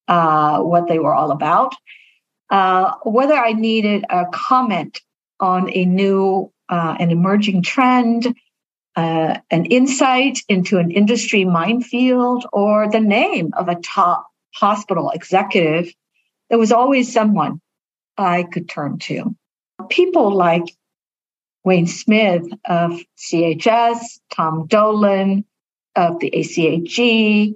uh, 0.07 0.59
what 0.59 0.87
they 0.87 0.99
were 0.99 1.15
all 1.15 1.31
about. 1.31 1.73
Uh, 2.51 2.93
whether 3.03 3.33
I 3.33 3.53
needed 3.53 4.05
a 4.11 4.25
comment 4.31 5.01
on 5.39 5.69
a 5.73 5.85
new 5.85 6.51
uh, 6.69 6.95
an 6.99 7.09
emerging 7.09 7.63
trend, 7.63 8.35
uh, 8.95 9.37
an 9.49 9.65
insight 9.65 10.39
into 10.49 10.77
an 10.77 10.91
industry 10.91 11.45
minefield, 11.45 12.45
or 12.51 12.89
the 12.89 12.99
name 12.99 13.51
of 13.57 13.67
a 13.67 13.75
top 13.75 14.27
hospital 14.53 15.11
executive 15.11 15.93
there 16.51 16.59
was 16.59 16.73
always 16.73 17.11
someone 17.11 17.61
I 18.17 18.43
could 18.43 18.67
turn 18.67 18.99
to. 18.99 19.33
People 19.89 20.35
like 20.35 20.65
Wayne 21.63 21.87
Smith 21.87 22.45
of 22.65 22.99
CHS, 23.17 24.19
Tom 24.35 24.67
Dolan 24.67 25.45
of 25.95 26.19
the 26.19 26.27
ACHE, 26.27 27.55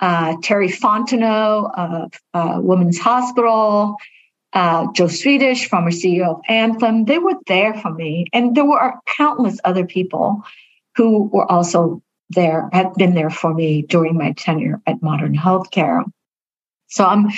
uh, 0.00 0.36
Teri 0.36 0.74
Fontenot 0.74 1.78
of 1.78 2.12
uh, 2.32 2.58
Women's 2.62 2.98
Hospital, 2.98 3.96
uh, 4.54 4.90
Joe 4.92 5.08
Swedish, 5.08 5.68
former 5.68 5.90
CEO 5.90 6.36
of 6.36 6.40
Anthem. 6.48 7.04
They 7.04 7.18
were 7.18 7.36
there 7.46 7.74
for 7.74 7.92
me. 7.92 8.26
And 8.32 8.56
there 8.56 8.64
were 8.64 8.94
countless 9.14 9.60
other 9.62 9.84
people 9.84 10.42
who 10.96 11.24
were 11.32 11.50
also 11.50 12.02
there, 12.30 12.68
had 12.72 12.94
been 12.94 13.14
there 13.14 13.30
for 13.30 13.52
me 13.52 13.82
during 13.82 14.16
my 14.16 14.32
tenure 14.32 14.80
at 14.86 15.02
Modern 15.02 15.34
Healthcare. 15.34 16.04
So 16.88 17.04
I'm 17.04 17.28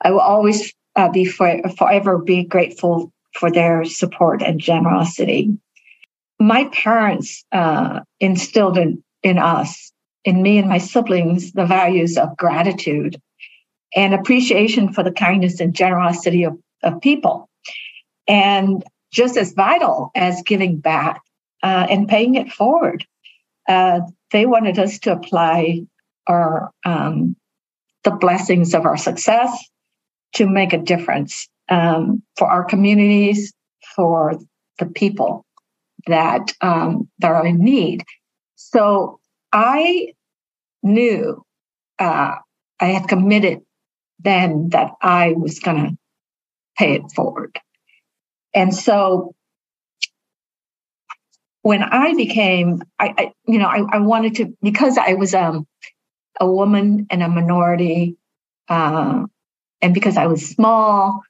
I 0.00 0.10
will 0.10 0.20
always 0.20 0.72
uh, 0.96 1.08
be 1.10 1.24
for, 1.24 1.60
forever 1.78 2.18
be 2.18 2.44
grateful 2.44 3.12
for 3.32 3.50
their 3.50 3.84
support 3.84 4.42
and 4.42 4.60
generosity. 4.60 5.56
My 6.38 6.66
parents 6.66 7.44
uh, 7.52 8.00
instilled 8.20 8.76
in, 8.76 9.02
in 9.22 9.38
us, 9.38 9.92
in 10.24 10.42
me 10.42 10.58
and 10.58 10.68
my 10.68 10.78
siblings, 10.78 11.52
the 11.52 11.64
values 11.64 12.18
of 12.18 12.36
gratitude 12.36 13.20
and 13.96 14.14
appreciation 14.14 14.92
for 14.92 15.02
the 15.02 15.12
kindness 15.12 15.60
and 15.60 15.74
generosity 15.74 16.44
of, 16.44 16.58
of 16.82 17.00
people. 17.00 17.48
And 18.28 18.84
just 19.12 19.36
as 19.36 19.52
vital 19.52 20.10
as 20.14 20.42
giving 20.42 20.78
back 20.78 21.22
uh, 21.64 21.86
and 21.88 22.06
paying 22.08 22.34
it 22.34 22.52
forward, 22.52 23.06
uh, 23.66 24.00
they 24.30 24.44
wanted 24.44 24.78
us 24.78 24.98
to 25.00 25.12
apply 25.12 25.80
our 26.26 26.70
um, 26.84 27.36
the 28.04 28.10
blessings 28.10 28.74
of 28.74 28.84
our 28.84 28.98
success 28.98 29.50
to 30.34 30.46
make 30.46 30.74
a 30.74 30.78
difference 30.78 31.48
um, 31.70 32.22
for 32.36 32.46
our 32.48 32.64
communities, 32.64 33.54
for 33.96 34.38
the 34.78 34.84
people 34.84 35.46
that 36.06 36.52
um, 36.60 37.08
that 37.20 37.30
are 37.30 37.46
in 37.46 37.58
need. 37.64 38.04
So 38.56 39.20
I 39.50 40.12
knew 40.82 41.42
uh, 41.98 42.34
I 42.78 42.86
had 42.86 43.08
committed 43.08 43.62
then 44.18 44.68
that 44.70 44.90
I 45.00 45.32
was 45.32 45.60
going 45.60 45.76
to 45.82 45.96
pay 46.76 46.96
it 46.96 47.10
forward, 47.14 47.58
and 48.54 48.74
so 48.74 49.34
when 51.64 51.82
I 51.82 52.12
became, 52.12 52.82
I, 53.00 53.14
I 53.16 53.32
you 53.48 53.58
know, 53.58 53.66
I, 53.66 53.96
I, 53.96 53.98
wanted 54.00 54.34
to 54.34 54.54
because 54.62 54.98
I 54.98 55.14
was 55.14 55.32
um, 55.32 55.66
a 56.38 56.46
woman 56.46 57.06
and 57.08 57.22
a 57.22 57.28
minority, 57.28 58.18
uh, 58.68 59.24
and 59.80 59.94
because 59.94 60.18
I 60.18 60.26
was 60.26 60.46
small, 60.46 61.22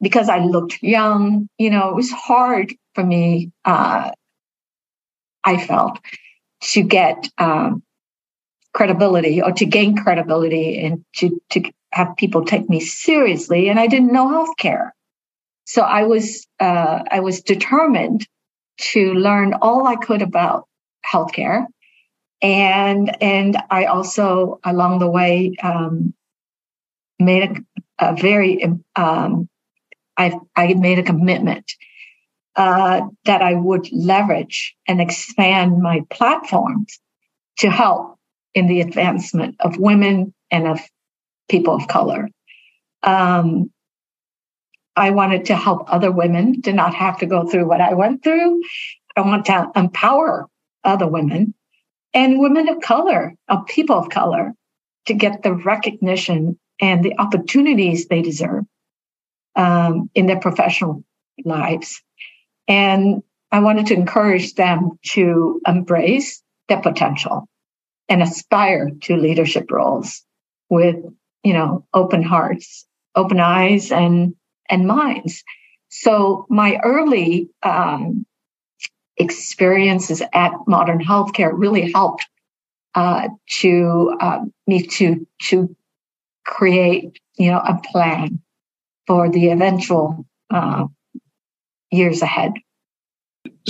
because 0.00 0.28
I 0.28 0.44
looked 0.44 0.80
young, 0.80 1.48
you 1.58 1.70
know, 1.70 1.88
it 1.88 1.96
was 1.96 2.12
hard 2.12 2.72
for 2.94 3.02
me. 3.02 3.50
Uh, 3.64 4.12
I 5.42 5.56
felt 5.58 5.98
to 6.70 6.82
get 6.82 7.28
um, 7.38 7.82
credibility 8.72 9.42
or 9.42 9.50
to 9.50 9.66
gain 9.66 9.96
credibility 9.96 10.78
and 10.84 11.04
to 11.16 11.42
to 11.50 11.68
have 11.90 12.16
people 12.16 12.44
take 12.44 12.70
me 12.70 12.78
seriously. 12.78 13.68
And 13.68 13.80
I 13.80 13.88
didn't 13.88 14.12
know 14.12 14.28
healthcare, 14.28 14.90
so 15.64 15.82
I 15.82 16.04
was 16.04 16.46
uh, 16.60 17.00
I 17.10 17.18
was 17.18 17.42
determined 17.42 18.24
to 18.92 19.14
learn 19.14 19.54
all 19.54 19.86
I 19.86 19.96
could 19.96 20.22
about 20.22 20.66
healthcare, 21.10 21.66
and 22.42 23.22
and 23.22 23.56
I 23.70 23.84
also 23.84 24.60
along 24.64 24.98
the 24.98 25.10
way 25.10 25.54
um, 25.62 26.14
made 27.18 27.64
a, 27.98 28.10
a 28.10 28.16
very 28.16 28.64
um, 28.96 29.48
I 30.16 30.38
I 30.56 30.74
made 30.74 30.98
a 30.98 31.04
commitment 31.04 31.72
uh, 32.56 33.02
that 33.24 33.42
I 33.42 33.54
would 33.54 33.88
leverage 33.92 34.74
and 34.88 35.00
expand 35.00 35.80
my 35.80 36.02
platforms 36.10 36.98
to 37.58 37.70
help 37.70 38.18
in 38.54 38.66
the 38.66 38.80
advancement 38.80 39.56
of 39.60 39.78
women 39.78 40.34
and 40.50 40.66
of 40.66 40.80
people 41.48 41.74
of 41.74 41.88
color. 41.88 42.28
Um, 43.02 43.70
I 45.00 45.10
wanted 45.10 45.46
to 45.46 45.56
help 45.56 45.92
other 45.92 46.12
women 46.12 46.62
to 46.62 46.72
not 46.72 46.94
have 46.94 47.18
to 47.18 47.26
go 47.26 47.46
through 47.46 47.66
what 47.66 47.80
I 47.80 47.94
went 47.94 48.22
through. 48.22 48.60
I 49.16 49.22
want 49.22 49.46
to 49.46 49.70
empower 49.74 50.46
other 50.84 51.06
women 51.06 51.54
and 52.12 52.40
women 52.40 52.68
of 52.68 52.80
color, 52.80 53.34
of 53.48 53.66
people 53.66 53.96
of 53.96 54.10
color, 54.10 54.52
to 55.06 55.14
get 55.14 55.42
the 55.42 55.54
recognition 55.54 56.58
and 56.80 57.04
the 57.04 57.18
opportunities 57.18 58.06
they 58.06 58.22
deserve 58.22 58.64
um, 59.56 60.10
in 60.14 60.26
their 60.26 60.40
professional 60.40 61.02
lives. 61.44 62.02
And 62.68 63.22
I 63.50 63.60
wanted 63.60 63.86
to 63.86 63.94
encourage 63.94 64.54
them 64.54 64.98
to 65.12 65.60
embrace 65.66 66.42
their 66.68 66.80
potential 66.80 67.48
and 68.08 68.22
aspire 68.22 68.90
to 69.02 69.16
leadership 69.16 69.70
roles 69.70 70.22
with, 70.68 70.96
you 71.42 71.52
know, 71.52 71.86
open 71.94 72.22
hearts, 72.22 72.86
open 73.14 73.40
eyes, 73.40 73.90
and 73.90 74.34
and 74.70 74.86
minds. 74.86 75.44
So 75.88 76.46
my 76.48 76.78
early 76.84 77.50
um, 77.62 78.26
experiences 79.16 80.22
at 80.32 80.52
Modern 80.66 81.04
Healthcare 81.04 81.50
really 81.52 81.92
helped 81.92 82.26
uh, 82.94 83.28
to 83.60 84.16
uh, 84.20 84.40
me 84.66 84.86
to 84.86 85.26
to 85.42 85.76
create, 86.44 87.20
you 87.36 87.50
know, 87.50 87.58
a 87.58 87.80
plan 87.92 88.40
for 89.06 89.28
the 89.30 89.50
eventual 89.50 90.26
uh, 90.50 90.86
years 91.90 92.22
ahead. 92.22 92.52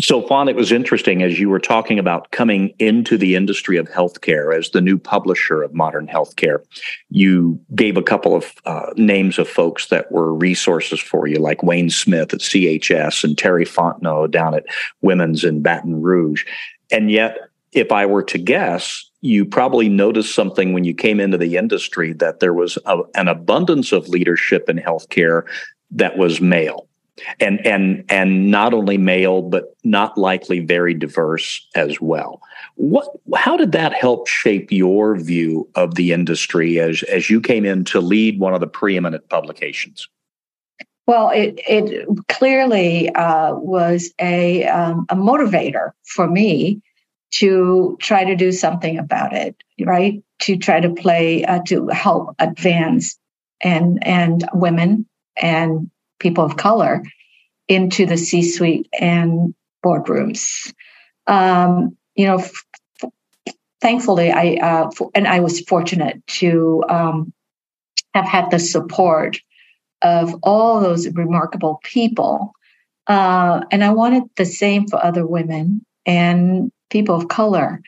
So, 0.00 0.22
Fawn, 0.22 0.48
it 0.48 0.56
was 0.56 0.72
interesting 0.72 1.22
as 1.22 1.38
you 1.38 1.50
were 1.50 1.60
talking 1.60 1.98
about 1.98 2.30
coming 2.30 2.72
into 2.78 3.18
the 3.18 3.36
industry 3.36 3.76
of 3.76 3.86
healthcare 3.88 4.56
as 4.56 4.70
the 4.70 4.80
new 4.80 4.96
publisher 4.96 5.62
of 5.62 5.74
modern 5.74 6.06
healthcare. 6.06 6.64
You 7.10 7.60
gave 7.74 7.98
a 7.98 8.02
couple 8.02 8.34
of 8.34 8.54
uh, 8.64 8.92
names 8.96 9.38
of 9.38 9.46
folks 9.46 9.88
that 9.88 10.10
were 10.10 10.34
resources 10.34 11.00
for 11.00 11.26
you, 11.26 11.38
like 11.38 11.62
Wayne 11.62 11.90
Smith 11.90 12.32
at 12.32 12.40
CHS 12.40 13.24
and 13.24 13.36
Teri 13.36 13.68
Fontenot 13.68 14.30
down 14.30 14.54
at 14.54 14.64
Women's 15.02 15.44
in 15.44 15.60
Baton 15.60 16.00
Rouge. 16.00 16.46
And 16.90 17.10
yet, 17.10 17.36
if 17.72 17.92
I 17.92 18.06
were 18.06 18.22
to 18.24 18.38
guess, 18.38 19.04
you 19.20 19.44
probably 19.44 19.90
noticed 19.90 20.34
something 20.34 20.72
when 20.72 20.84
you 20.84 20.94
came 20.94 21.20
into 21.20 21.36
the 21.36 21.56
industry 21.56 22.14
that 22.14 22.40
there 22.40 22.54
was 22.54 22.78
a, 22.86 23.00
an 23.16 23.28
abundance 23.28 23.92
of 23.92 24.08
leadership 24.08 24.70
in 24.70 24.78
healthcare 24.78 25.42
that 25.90 26.16
was 26.16 26.40
male 26.40 26.86
and 27.38 27.64
and 27.66 28.04
and 28.08 28.50
not 28.50 28.74
only 28.74 28.98
male 28.98 29.42
but 29.42 29.76
not 29.84 30.16
likely 30.16 30.60
very 30.60 30.94
diverse 30.94 31.66
as 31.74 32.00
well 32.00 32.40
what 32.76 33.08
how 33.34 33.56
did 33.56 33.72
that 33.72 33.92
help 33.92 34.26
shape 34.26 34.70
your 34.70 35.16
view 35.16 35.68
of 35.74 35.94
the 35.94 36.12
industry 36.12 36.80
as 36.80 37.02
as 37.04 37.30
you 37.30 37.40
came 37.40 37.64
in 37.64 37.84
to 37.84 38.00
lead 38.00 38.38
one 38.38 38.54
of 38.54 38.60
the 38.60 38.66
preeminent 38.66 39.28
publications 39.28 40.08
well, 41.10 41.30
it 41.30 41.60
it 41.66 42.06
clearly 42.28 43.12
uh, 43.16 43.54
was 43.56 44.12
a 44.20 44.64
um, 44.66 45.06
a 45.08 45.16
motivator 45.16 45.90
for 46.04 46.28
me 46.28 46.80
to 47.32 47.96
try 48.00 48.24
to 48.24 48.36
do 48.36 48.52
something 48.52 48.96
about 48.96 49.32
it, 49.32 49.56
right? 49.84 50.22
To 50.42 50.56
try 50.56 50.78
to 50.78 50.90
play, 50.94 51.44
uh, 51.44 51.62
to 51.66 51.88
help 51.88 52.36
advance 52.38 53.18
and 53.60 53.98
and 54.06 54.48
women 54.52 55.04
and 55.36 55.90
people 56.20 56.44
of 56.44 56.56
color 56.56 57.02
into 57.66 58.06
the 58.06 58.16
C-suite 58.16 58.88
and 58.98 59.54
boardrooms. 59.84 60.72
Um, 61.26 61.96
you 62.14 62.26
know, 62.26 62.38
f- 62.38 62.64
thankfully, 63.80 64.30
I 64.30 64.58
uh, 64.60 64.88
f- 64.88 65.08
and 65.14 65.26
I 65.26 65.40
was 65.40 65.60
fortunate 65.60 66.24
to 66.38 66.84
um, 66.88 67.32
have 68.14 68.26
had 68.26 68.50
the 68.50 68.58
support 68.58 69.40
of 70.02 70.34
all 70.42 70.80
those 70.80 71.08
remarkable 71.08 71.80
people, 71.82 72.52
uh, 73.06 73.62
and 73.70 73.82
I 73.84 73.90
wanted 73.90 74.24
the 74.36 74.46
same 74.46 74.86
for 74.88 75.02
other 75.02 75.26
women 75.26 75.84
and 76.06 76.72
people 76.90 77.14
of 77.14 77.28
color. 77.28 77.80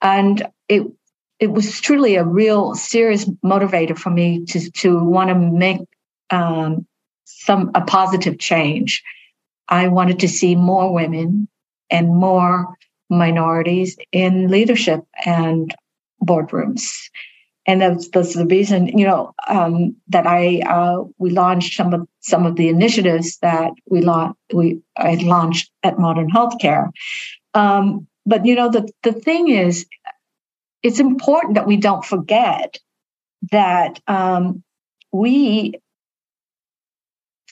And 0.00 0.46
it 0.68 0.82
it 1.38 1.52
was 1.52 1.80
truly 1.80 2.16
a 2.16 2.24
real 2.24 2.74
serious 2.74 3.24
motivator 3.44 3.96
for 3.96 4.10
me 4.10 4.44
to 4.46 4.70
to 4.72 4.98
want 4.98 5.28
to 5.28 5.34
make 5.34 5.80
um, 6.30 6.86
some 7.38 7.70
a 7.74 7.80
positive 7.80 8.38
change. 8.38 9.02
I 9.68 9.88
wanted 9.88 10.18
to 10.20 10.28
see 10.28 10.54
more 10.54 10.92
women 10.92 11.48
and 11.90 12.08
more 12.08 12.76
minorities 13.10 13.96
in 14.12 14.48
leadership 14.48 15.00
and 15.24 15.74
boardrooms. 16.22 16.90
And 17.66 17.82
that's, 17.82 18.08
that's 18.08 18.34
the 18.34 18.46
reason, 18.46 18.86
you 18.98 19.06
know, 19.06 19.34
um, 19.46 19.96
that 20.08 20.26
I 20.26 20.60
uh, 20.60 21.04
we 21.18 21.30
launched 21.30 21.76
some 21.76 21.92
of 21.92 22.08
some 22.20 22.46
of 22.46 22.56
the 22.56 22.68
initiatives 22.68 23.38
that 23.38 23.72
we 23.88 24.00
launched 24.00 24.38
we 24.52 24.80
I 24.96 25.14
launched 25.16 25.70
at 25.82 25.98
Modern 25.98 26.30
Healthcare. 26.30 26.88
Um, 27.54 28.06
but 28.24 28.46
you 28.46 28.54
know, 28.54 28.70
the, 28.70 28.90
the 29.02 29.12
thing 29.12 29.48
is, 29.48 29.86
it's 30.82 31.00
important 31.00 31.54
that 31.54 31.66
we 31.66 31.76
don't 31.76 32.04
forget 32.04 32.78
that 33.52 34.00
um, 34.06 34.62
we, 35.12 35.74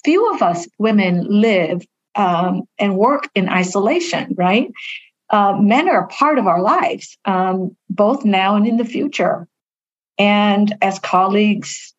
few 0.06 0.32
of 0.32 0.40
us 0.40 0.68
women 0.78 1.26
live 1.28 1.84
um, 2.14 2.62
and 2.78 2.96
work 2.96 3.28
in 3.34 3.48
isolation, 3.48 4.34
right? 4.38 4.70
Uh, 5.30 5.58
men 5.60 5.88
are 5.88 6.04
a 6.04 6.06
part 6.06 6.38
of 6.38 6.46
our 6.46 6.62
lives, 6.62 7.18
um, 7.24 7.76
both 7.90 8.24
now 8.24 8.54
and 8.54 8.68
in 8.68 8.76
the 8.76 8.84
future. 8.84 9.48
And 10.16 10.72
as 10.80 11.00
colleagues, 11.00 11.92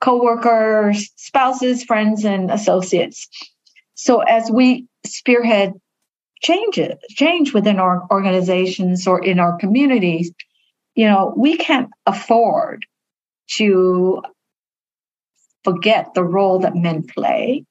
co-workers, 0.00 1.10
spouses, 1.16 1.84
friends, 1.84 2.24
and 2.24 2.50
associates. 2.50 3.28
So 3.94 4.20
as 4.20 4.50
we 4.50 4.86
spearhead 5.04 5.74
change 6.42 6.80
change 7.10 7.52
within 7.52 7.78
our 7.78 8.06
organizations 8.10 9.06
or 9.06 9.22
in 9.22 9.38
our 9.38 9.58
communities, 9.58 10.32
you 10.94 11.06
know, 11.06 11.34
we 11.36 11.58
can't 11.58 11.90
afford 12.06 12.86
to 13.58 14.22
forget 15.64 16.14
the 16.14 16.24
role 16.24 16.60
that 16.60 16.74
men 16.74 17.06
play. 17.06 17.64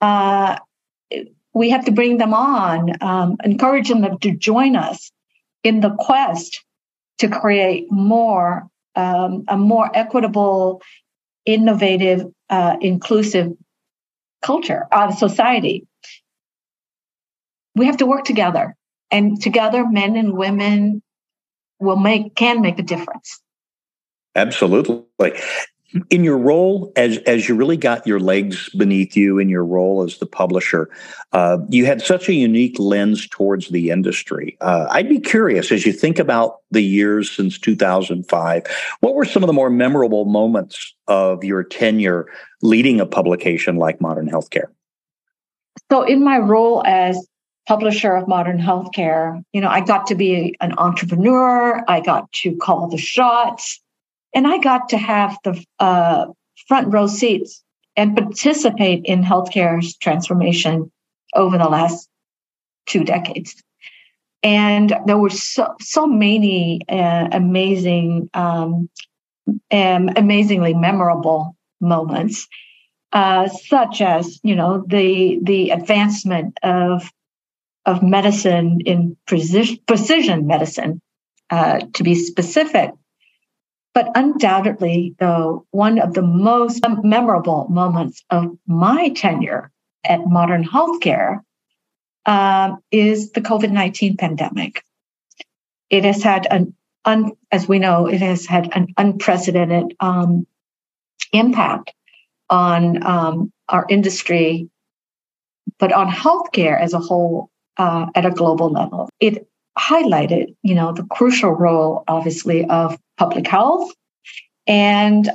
Uh, 0.00 0.56
we 1.54 1.70
have 1.70 1.84
to 1.84 1.92
bring 1.92 2.18
them 2.18 2.34
on, 2.34 2.92
um, 3.02 3.36
encourage 3.44 3.88
them 3.88 4.18
to 4.18 4.36
join 4.36 4.76
us 4.76 5.12
in 5.62 5.80
the 5.80 5.94
quest 5.98 6.64
to 7.18 7.28
create 7.28 7.90
more 7.90 8.68
um, 8.94 9.44
a 9.48 9.56
more 9.56 9.90
equitable, 9.94 10.82
innovative, 11.46 12.26
uh, 12.50 12.76
inclusive 12.80 13.52
culture 14.42 14.86
of 14.92 15.14
society 15.14 15.86
we 17.74 17.86
have 17.86 17.96
to 17.96 18.06
work 18.06 18.24
together 18.24 18.76
and 19.10 19.40
together 19.40 19.86
men 19.88 20.16
and 20.16 20.36
women 20.36 21.02
will 21.78 21.96
make 21.96 22.34
can 22.34 22.60
make 22.60 22.78
a 22.78 22.82
difference 22.82 23.40
absolutely 24.34 25.02
in 26.10 26.24
your 26.24 26.38
role 26.38 26.92
as 26.96 27.18
as 27.18 27.48
you 27.48 27.54
really 27.54 27.76
got 27.76 28.06
your 28.06 28.20
legs 28.20 28.68
beneath 28.70 29.16
you 29.16 29.38
in 29.38 29.48
your 29.48 29.64
role 29.64 30.02
as 30.02 30.18
the 30.18 30.26
publisher 30.26 30.88
uh, 31.32 31.58
you 31.68 31.86
had 31.86 32.02
such 32.02 32.28
a 32.28 32.34
unique 32.34 32.78
lens 32.78 33.26
towards 33.28 33.68
the 33.68 33.90
industry. 33.90 34.56
Uh, 34.60 34.86
i'd 34.90 35.08
be 35.08 35.20
curious 35.20 35.72
as 35.72 35.84
you 35.86 35.92
think 35.92 36.18
about 36.18 36.60
the 36.70 36.82
years 36.82 37.30
since 37.30 37.58
2005 37.58 38.66
what 39.00 39.14
were 39.14 39.24
some 39.24 39.42
of 39.42 39.46
the 39.46 39.52
more 39.52 39.70
memorable 39.70 40.24
moments 40.24 40.94
of 41.08 41.44
your 41.44 41.62
tenure 41.62 42.26
leading 42.62 43.00
a 43.00 43.06
publication 43.06 43.76
like 43.76 44.00
modern 44.00 44.28
healthcare? 44.28 44.68
So 45.90 46.02
in 46.02 46.24
my 46.24 46.38
role 46.38 46.82
as 46.86 47.26
publisher 47.68 48.14
of 48.16 48.26
Modern 48.26 48.58
Healthcare, 48.58 49.42
you 49.52 49.60
know, 49.60 49.68
I 49.68 49.80
got 49.80 50.06
to 50.08 50.14
be 50.14 50.56
an 50.60 50.74
entrepreneur. 50.78 51.84
I 51.86 52.00
got 52.00 52.30
to 52.32 52.56
call 52.56 52.88
the 52.88 52.98
shots, 52.98 53.81
and 54.34 54.46
I 54.46 54.58
got 54.58 54.90
to 54.90 54.98
have 54.98 55.38
the 55.44 55.64
uh, 55.78 56.26
front 56.66 56.92
row 56.92 57.06
seats 57.06 57.62
and 57.96 58.16
participate 58.16 59.02
in 59.04 59.22
healthcare's 59.22 59.96
transformation 59.96 60.90
over 61.34 61.58
the 61.58 61.68
last 61.68 62.08
two 62.86 63.04
decades. 63.04 63.62
And 64.42 64.94
there 65.06 65.18
were 65.18 65.30
so, 65.30 65.74
so 65.80 66.06
many 66.06 66.80
uh, 66.88 67.28
amazing, 67.30 68.28
um, 68.34 68.88
um, 69.70 70.10
amazingly 70.16 70.74
memorable 70.74 71.56
moments, 71.80 72.48
uh, 73.12 73.48
such 73.48 74.00
as 74.00 74.40
you 74.42 74.56
know 74.56 74.84
the 74.86 75.38
the 75.42 75.70
advancement 75.70 76.58
of 76.62 77.08
of 77.84 78.02
medicine 78.02 78.80
in 78.86 79.16
precision, 79.26 79.78
precision 79.86 80.46
medicine, 80.46 81.00
uh, 81.50 81.80
to 81.94 82.02
be 82.02 82.14
specific. 82.14 82.90
But 83.94 84.10
undoubtedly, 84.14 85.14
though, 85.18 85.66
one 85.70 85.98
of 85.98 86.14
the 86.14 86.22
most 86.22 86.82
memorable 87.02 87.66
moments 87.68 88.24
of 88.30 88.56
my 88.66 89.10
tenure 89.10 89.70
at 90.04 90.26
Modern 90.26 90.64
Healthcare 90.64 91.40
um, 92.24 92.78
is 92.90 93.32
the 93.32 93.40
COVID 93.40 93.70
19 93.70 94.16
pandemic. 94.16 94.82
It 95.90 96.04
has 96.04 96.22
had 96.22 96.46
an, 96.50 96.74
un, 97.04 97.32
as 97.50 97.68
we 97.68 97.78
know, 97.78 98.06
it 98.06 98.20
has 98.22 98.46
had 98.46 98.74
an 98.74 98.88
unprecedented 98.96 99.94
um, 100.00 100.46
impact 101.32 101.92
on 102.48 103.02
um, 103.04 103.52
our 103.68 103.84
industry, 103.88 104.70
but 105.78 105.92
on 105.92 106.08
healthcare 106.08 106.80
as 106.80 106.94
a 106.94 106.98
whole 106.98 107.50
uh, 107.76 108.06
at 108.14 108.24
a 108.24 108.30
global 108.30 108.70
level. 108.70 109.10
It 109.20 109.46
highlighted, 109.78 110.54
you 110.62 110.74
know, 110.74 110.92
the 110.92 111.04
crucial 111.04 111.50
role, 111.50 112.04
obviously, 112.08 112.64
of 112.66 112.98
public 113.16 113.46
health, 113.46 113.92
and 114.66 115.30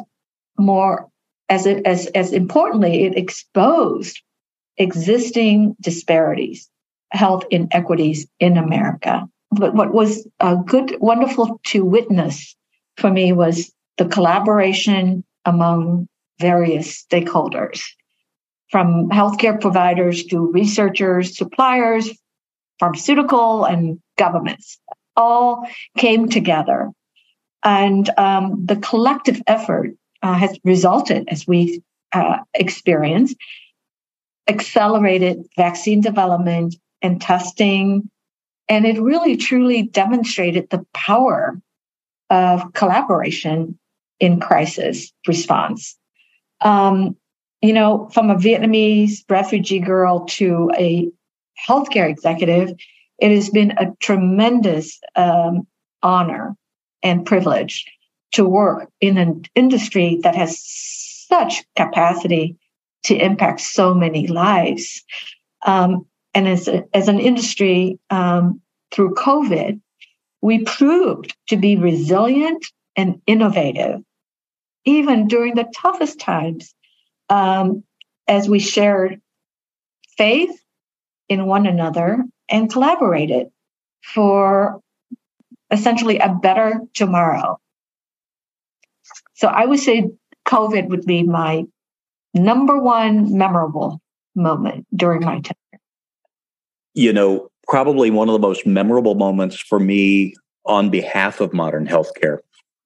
more 0.58 1.08
as 1.50 1.66
it, 1.66 1.86
as 1.86 2.08
as 2.08 2.34
importantly, 2.34 3.06
it 3.06 3.18
exposed 3.18 4.22
existing 4.78 5.76
disparities 5.82 6.70
health 7.12 7.46
inequities 7.50 8.28
in 8.40 8.58
America. 8.58 9.28
But 9.52 9.74
what 9.74 9.94
was 9.94 10.28
good, 10.66 10.98
wonderful 11.00 11.60
to 11.68 11.86
witness 11.86 12.56
for 12.98 13.10
me 13.10 13.32
was 13.32 13.72
the 13.98 14.06
collaboration 14.06 15.24
among 15.46 16.08
various 16.40 17.06
stakeholders, 17.06 17.82
from 18.70 19.10
healthcare 19.10 19.60
providers 19.60 20.26
to 20.26 20.52
researchers, 20.52 21.38
suppliers, 21.38 22.12
pharmaceutical, 22.80 23.64
and 23.64 24.00
governments, 24.18 24.80
all 25.16 25.68
came 25.98 26.28
together. 26.28 26.92
And 27.64 28.10
um, 28.18 28.66
the 28.66 28.78
collective 28.78 29.42
effort 29.48 29.96
uh, 30.22 30.34
has 30.34 30.58
resulted, 30.64 31.28
as 31.30 31.48
we 31.48 31.82
uh, 32.14 32.38
experienced, 32.54 33.36
accelerated 34.48 35.46
vaccine 35.56 36.02
development 36.02 36.76
and 37.02 37.22
testing. 37.22 38.10
And 38.70 38.86
it 38.86 39.02
really 39.02 39.38
truly 39.38 39.84
demonstrated 39.84 40.70
the 40.70 40.86
power 40.94 41.60
of 42.30 42.74
collaboration 42.74 43.78
in 44.20 44.40
crisis 44.40 45.12
response. 45.28 45.98
Um, 46.62 47.16
you 47.62 47.74
know, 47.74 48.10
from 48.14 48.30
a 48.30 48.36
Vietnamese 48.36 49.24
refugee 49.30 49.80
girl 49.80 50.26
to 50.26 50.72
a 50.78 51.10
healthcare 51.68 52.10
executive, 52.10 52.72
it 53.20 53.32
has 53.32 53.50
been 53.50 53.72
a 53.72 53.96
tremendous 54.00 55.00
um, 55.16 55.68
honor 56.04 56.56
and 57.04 57.26
privilege 57.26 57.86
to 58.34 58.46
work 58.46 58.90
in 59.02 59.18
an 59.18 59.44
industry 59.56 60.20
that 60.24 60.36
has 60.36 60.60
such 61.28 61.64
capacity 61.76 62.58
to 63.04 63.16
impact 63.16 63.62
so 63.62 63.94
many 63.94 64.28
lives. 64.28 65.04
Um, 65.66 66.06
and 66.34 66.48
as, 66.48 66.68
a, 66.68 66.84
as 66.94 67.08
an 67.08 67.20
industry 67.20 68.00
um, 68.10 68.62
through 68.92 69.16
COVID, 69.16 69.80
we 70.42 70.64
proved 70.64 71.36
to 71.50 71.58
be 71.58 71.76
resilient 71.76 72.66
and 72.96 73.22
innovative, 73.28 74.02
even 74.86 75.28
during 75.28 75.56
the 75.56 75.72
toughest 75.76 76.20
times, 76.20 76.74
um, 77.30 77.84
as 78.28 78.50
we 78.50 78.60
shared 78.60 79.22
faith 80.18 80.62
in 81.30 81.46
one 81.46 81.66
another 81.66 82.24
and 82.50 82.72
collaborated 82.72 83.48
for 84.04 84.82
essentially 85.72 86.18
a 86.20 86.30
better 86.30 86.82
tomorrow. 86.94 87.60
So 89.36 89.48
I 89.48 89.66
would 89.66 89.80
say 89.80 90.10
COVID 90.48 90.90
would 90.90 91.06
be 91.06 91.24
my 91.24 91.66
number 92.34 92.78
one 92.80 93.38
memorable 93.38 94.02
moment 94.36 94.86
during 94.96 95.22
my 95.22 95.40
tenure. 95.40 95.82
you 96.94 97.14
know, 97.14 97.50
probably 97.68 98.10
one 98.10 98.28
of 98.28 98.34
the 98.34 98.40
most 98.40 98.66
memorable 98.66 99.14
moments 99.14 99.60
for 99.60 99.80
me 99.80 100.34
on 100.66 100.90
behalf 100.90 101.40
of 101.40 101.54
modern 101.54 101.86
healthcare 101.86 102.40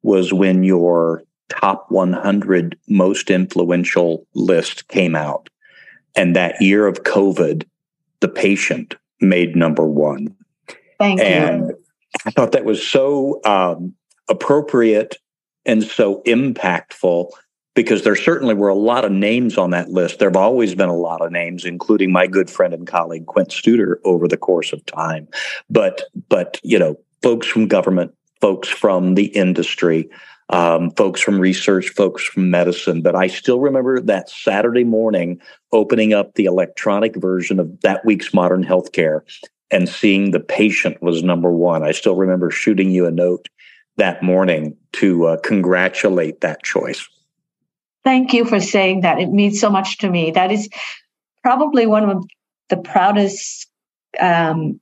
was 0.03 0.33
when 0.33 0.63
your 0.63 1.23
top 1.49 1.85
100 1.89 2.77
most 2.87 3.29
influential 3.29 4.25
list 4.33 4.87
came 4.89 5.15
out. 5.15 5.49
And 6.15 6.35
that 6.35 6.61
year 6.61 6.87
of 6.87 7.03
COVID, 7.03 7.65
the 8.19 8.27
patient 8.27 8.95
made 9.21 9.55
number 9.55 9.85
one. 9.85 10.35
Thank 10.99 11.21
and 11.21 11.69
you. 11.69 11.80
I 12.25 12.31
thought 12.31 12.51
that 12.51 12.65
was 12.65 12.85
so 12.85 13.41
um, 13.45 13.95
appropriate 14.29 15.17
and 15.65 15.83
so 15.83 16.21
impactful 16.25 17.31
because 17.73 18.03
there 18.03 18.15
certainly 18.15 18.53
were 18.53 18.69
a 18.69 18.75
lot 18.75 19.05
of 19.05 19.11
names 19.11 19.57
on 19.57 19.69
that 19.69 19.89
list. 19.89 20.19
There 20.19 20.29
have 20.29 20.35
always 20.35 20.75
been 20.75 20.89
a 20.89 20.95
lot 20.95 21.21
of 21.21 21.31
names, 21.31 21.63
including 21.63 22.11
my 22.11 22.27
good 22.27 22.49
friend 22.49 22.73
and 22.73 22.85
colleague 22.85 23.27
Quint 23.27 23.49
Studer 23.49 23.95
over 24.03 24.27
the 24.27 24.37
course 24.37 24.73
of 24.73 24.85
time. 24.85 25.27
But 25.69 26.03
but 26.27 26.59
you 26.63 26.77
know, 26.77 26.97
folks 27.21 27.47
from 27.47 27.67
government, 27.67 28.13
folks 28.41 28.67
from 28.67 29.15
the 29.15 29.27
industry, 29.27 30.09
um, 30.49 30.91
folks 30.91 31.21
from 31.21 31.39
research, 31.39 31.89
folks 31.89 32.23
from 32.23 32.49
medicine. 32.49 33.01
But 33.01 33.15
I 33.15 33.27
still 33.27 33.61
remember 33.61 34.01
that 34.01 34.29
Saturday 34.29 34.83
morning 34.83 35.39
opening 35.71 36.13
up 36.13 36.35
the 36.35 36.45
electronic 36.45 37.15
version 37.15 37.59
of 37.59 37.79
that 37.81 38.03
week's 38.05 38.33
Modern 38.33 38.63
Healthcare 38.63 39.21
and 39.71 39.87
seeing 39.87 40.31
the 40.31 40.39
patient 40.39 41.01
was 41.01 41.23
number 41.23 41.51
one. 41.51 41.83
I 41.83 41.91
still 41.91 42.15
remember 42.15 42.51
shooting 42.51 42.91
you 42.91 43.05
a 43.05 43.11
note 43.11 43.47
that 43.97 44.21
morning 44.21 44.75
to 44.93 45.25
uh, 45.25 45.37
congratulate 45.37 46.41
that 46.41 46.63
choice. 46.63 47.07
Thank 48.03 48.33
you 48.33 48.45
for 48.45 48.59
saying 48.59 49.01
that. 49.01 49.19
It 49.19 49.31
means 49.31 49.59
so 49.59 49.69
much 49.69 49.99
to 49.99 50.09
me. 50.09 50.31
That 50.31 50.51
is 50.51 50.69
probably 51.43 51.85
one 51.85 52.09
of 52.09 52.25
the 52.69 52.77
proudest 52.77 53.67
um, 54.19 54.79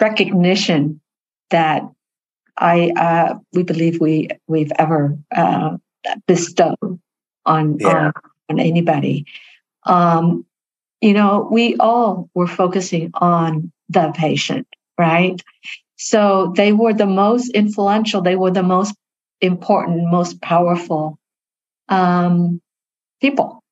recognition 0.00 1.00
that 1.50 1.82
I 2.56 2.92
uh, 2.96 3.34
we 3.52 3.62
believe 3.62 4.00
we 4.00 4.28
we've 4.46 4.72
ever 4.78 5.16
uh, 5.34 5.78
bestowed 6.26 7.00
on, 7.46 7.78
yeah. 7.78 7.88
on 7.88 8.12
on 8.50 8.60
anybody. 8.60 9.24
Um, 9.84 10.44
you 11.00 11.14
know, 11.14 11.48
we 11.50 11.76
all 11.76 12.28
were 12.34 12.46
focusing 12.46 13.10
on 13.14 13.72
the 13.88 14.12
patient, 14.14 14.66
right? 14.98 15.40
So 15.96 16.52
they 16.56 16.72
were 16.72 16.92
the 16.92 17.06
most 17.06 17.50
influential. 17.50 18.22
They 18.22 18.36
were 18.36 18.50
the 18.50 18.62
most 18.62 18.94
important, 19.40 20.10
most 20.10 20.40
powerful 20.40 21.18
um, 21.88 22.60
people. 23.20 23.62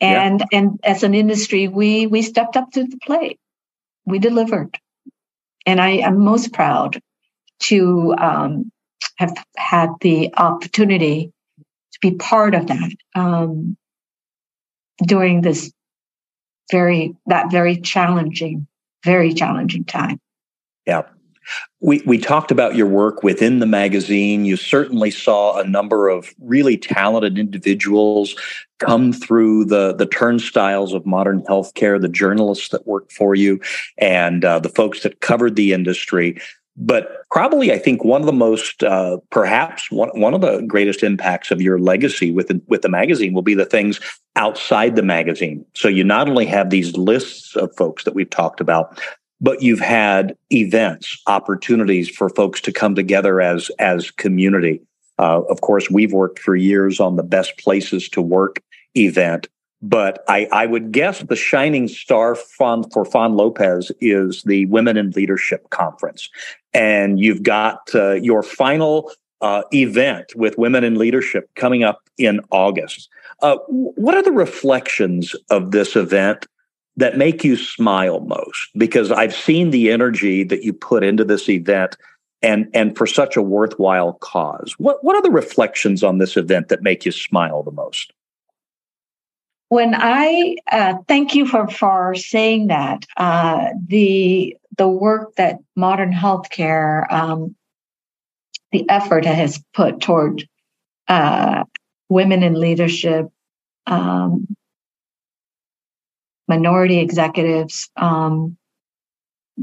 And 0.00 0.40
yeah. 0.40 0.58
and 0.58 0.80
as 0.82 1.02
an 1.02 1.14
industry, 1.14 1.68
we 1.68 2.06
we 2.06 2.22
stepped 2.22 2.56
up 2.56 2.70
to 2.72 2.84
the 2.84 2.98
plate. 3.04 3.38
We 4.06 4.18
delivered, 4.18 4.78
and 5.66 5.78
I 5.78 5.98
am 5.98 6.20
most 6.20 6.54
proud 6.54 7.00
to 7.64 8.14
um, 8.16 8.72
have 9.16 9.34
had 9.56 9.90
the 10.00 10.32
opportunity 10.34 11.32
to 11.92 11.98
be 12.00 12.12
part 12.12 12.54
of 12.54 12.68
that 12.68 12.90
um, 13.14 13.76
during 15.06 15.42
this 15.42 15.70
very 16.70 17.16
that 17.26 17.50
very 17.50 17.76
challenging, 17.76 18.66
very 19.04 19.32
challenging 19.32 19.84
time. 19.84 20.20
Yeah. 20.86 21.02
We, 21.80 22.00
we 22.06 22.18
talked 22.18 22.52
about 22.52 22.76
your 22.76 22.86
work 22.86 23.22
within 23.24 23.58
the 23.58 23.66
magazine. 23.66 24.44
You 24.44 24.56
certainly 24.56 25.10
saw 25.10 25.58
a 25.58 25.66
number 25.66 26.08
of 26.08 26.32
really 26.38 26.76
talented 26.76 27.38
individuals 27.38 28.36
come 28.78 29.12
through 29.12 29.64
the, 29.64 29.94
the 29.94 30.06
turnstiles 30.06 30.92
of 30.92 31.06
modern 31.06 31.42
healthcare, 31.42 32.00
the 32.00 32.08
journalists 32.08 32.68
that 32.68 32.86
worked 32.86 33.12
for 33.12 33.34
you, 33.34 33.60
and 33.98 34.44
uh, 34.44 34.60
the 34.60 34.68
folks 34.68 35.02
that 35.02 35.20
covered 35.20 35.56
the 35.56 35.72
industry. 35.72 36.40
But 36.82 37.28
probably, 37.30 37.72
I 37.72 37.78
think 37.78 38.04
one 38.04 38.22
of 38.22 38.26
the 38.26 38.32
most, 38.32 38.82
uh, 38.82 39.18
perhaps 39.30 39.90
one, 39.90 40.08
one 40.18 40.32
of 40.32 40.40
the 40.40 40.62
greatest 40.62 41.02
impacts 41.02 41.50
of 41.50 41.60
your 41.60 41.78
legacy 41.78 42.32
with 42.32 42.48
the, 42.48 42.60
with 42.68 42.80
the 42.80 42.88
magazine 42.88 43.34
will 43.34 43.42
be 43.42 43.54
the 43.54 43.66
things 43.66 44.00
outside 44.34 44.96
the 44.96 45.02
magazine. 45.02 45.64
So 45.74 45.88
you 45.88 46.04
not 46.04 46.26
only 46.26 46.46
have 46.46 46.70
these 46.70 46.96
lists 46.96 47.54
of 47.54 47.70
folks 47.76 48.04
that 48.04 48.14
we've 48.14 48.30
talked 48.30 48.62
about, 48.62 48.98
but 49.42 49.62
you've 49.62 49.80
had 49.80 50.34
events, 50.50 51.20
opportunities 51.26 52.08
for 52.08 52.30
folks 52.30 52.62
to 52.62 52.72
come 52.72 52.94
together 52.94 53.42
as 53.42 53.70
as 53.78 54.10
community. 54.10 54.80
Uh, 55.18 55.42
of 55.50 55.60
course, 55.60 55.90
we've 55.90 56.14
worked 56.14 56.38
for 56.38 56.56
years 56.56 56.98
on 56.98 57.16
the 57.16 57.22
best 57.22 57.58
places 57.58 58.08
to 58.08 58.22
work 58.22 58.62
event, 58.96 59.48
but 59.82 60.22
I, 60.28 60.46
I 60.52 60.66
would 60.66 60.92
guess 60.92 61.20
the 61.20 61.36
shining 61.36 61.88
star 61.88 62.34
fun 62.34 62.88
for 62.90 63.04
Fawn 63.04 63.36
Lopez 63.36 63.90
is 64.00 64.42
the 64.42 64.66
Women 64.66 64.96
in 64.96 65.10
Leadership 65.10 65.70
Conference, 65.70 66.28
and 66.74 67.18
you've 67.18 67.42
got 67.42 67.90
uh, 67.94 68.12
your 68.12 68.42
final 68.42 69.10
uh, 69.40 69.62
event 69.72 70.34
with 70.36 70.58
Women 70.58 70.84
in 70.84 70.96
Leadership 70.96 71.48
coming 71.54 71.82
up 71.82 72.02
in 72.18 72.40
August. 72.50 73.08
Uh, 73.40 73.56
what 73.68 74.14
are 74.14 74.22
the 74.22 74.32
reflections 74.32 75.34
of 75.50 75.70
this 75.70 75.96
event 75.96 76.46
that 76.96 77.16
make 77.16 77.42
you 77.42 77.56
smile 77.56 78.20
most? 78.20 78.68
Because 78.76 79.10
I've 79.10 79.34
seen 79.34 79.70
the 79.70 79.90
energy 79.90 80.44
that 80.44 80.62
you 80.62 80.72
put 80.72 81.02
into 81.02 81.24
this 81.24 81.48
event 81.48 81.96
and 82.42 82.68
and 82.74 82.96
for 82.96 83.06
such 83.06 83.36
a 83.36 83.42
worthwhile 83.42 84.14
cause. 84.14 84.74
What 84.78 85.02
what 85.02 85.16
are 85.16 85.22
the 85.22 85.30
reflections 85.30 86.02
on 86.02 86.18
this 86.18 86.36
event 86.36 86.68
that 86.68 86.82
make 86.82 87.04
you 87.06 87.12
smile 87.12 87.62
the 87.62 87.70
most? 87.70 88.12
When 89.70 89.94
I 89.94 90.56
uh, 90.70 90.94
thank 91.06 91.36
you 91.36 91.46
for 91.46 91.68
for 91.68 92.16
saying 92.16 92.66
that, 92.66 93.06
uh, 93.16 93.68
the 93.86 94.56
the 94.76 94.88
work 94.88 95.36
that 95.36 95.60
modern 95.76 96.12
healthcare, 96.12 97.10
um, 97.12 97.54
the 98.72 98.90
effort 98.90 99.26
it 99.26 99.34
has 99.36 99.62
put 99.72 100.00
toward 100.00 100.44
uh, 101.06 101.62
women 102.08 102.42
in 102.42 102.58
leadership, 102.58 103.28
um, 103.86 104.48
minority 106.48 106.98
executives, 106.98 107.90
um, 107.94 108.56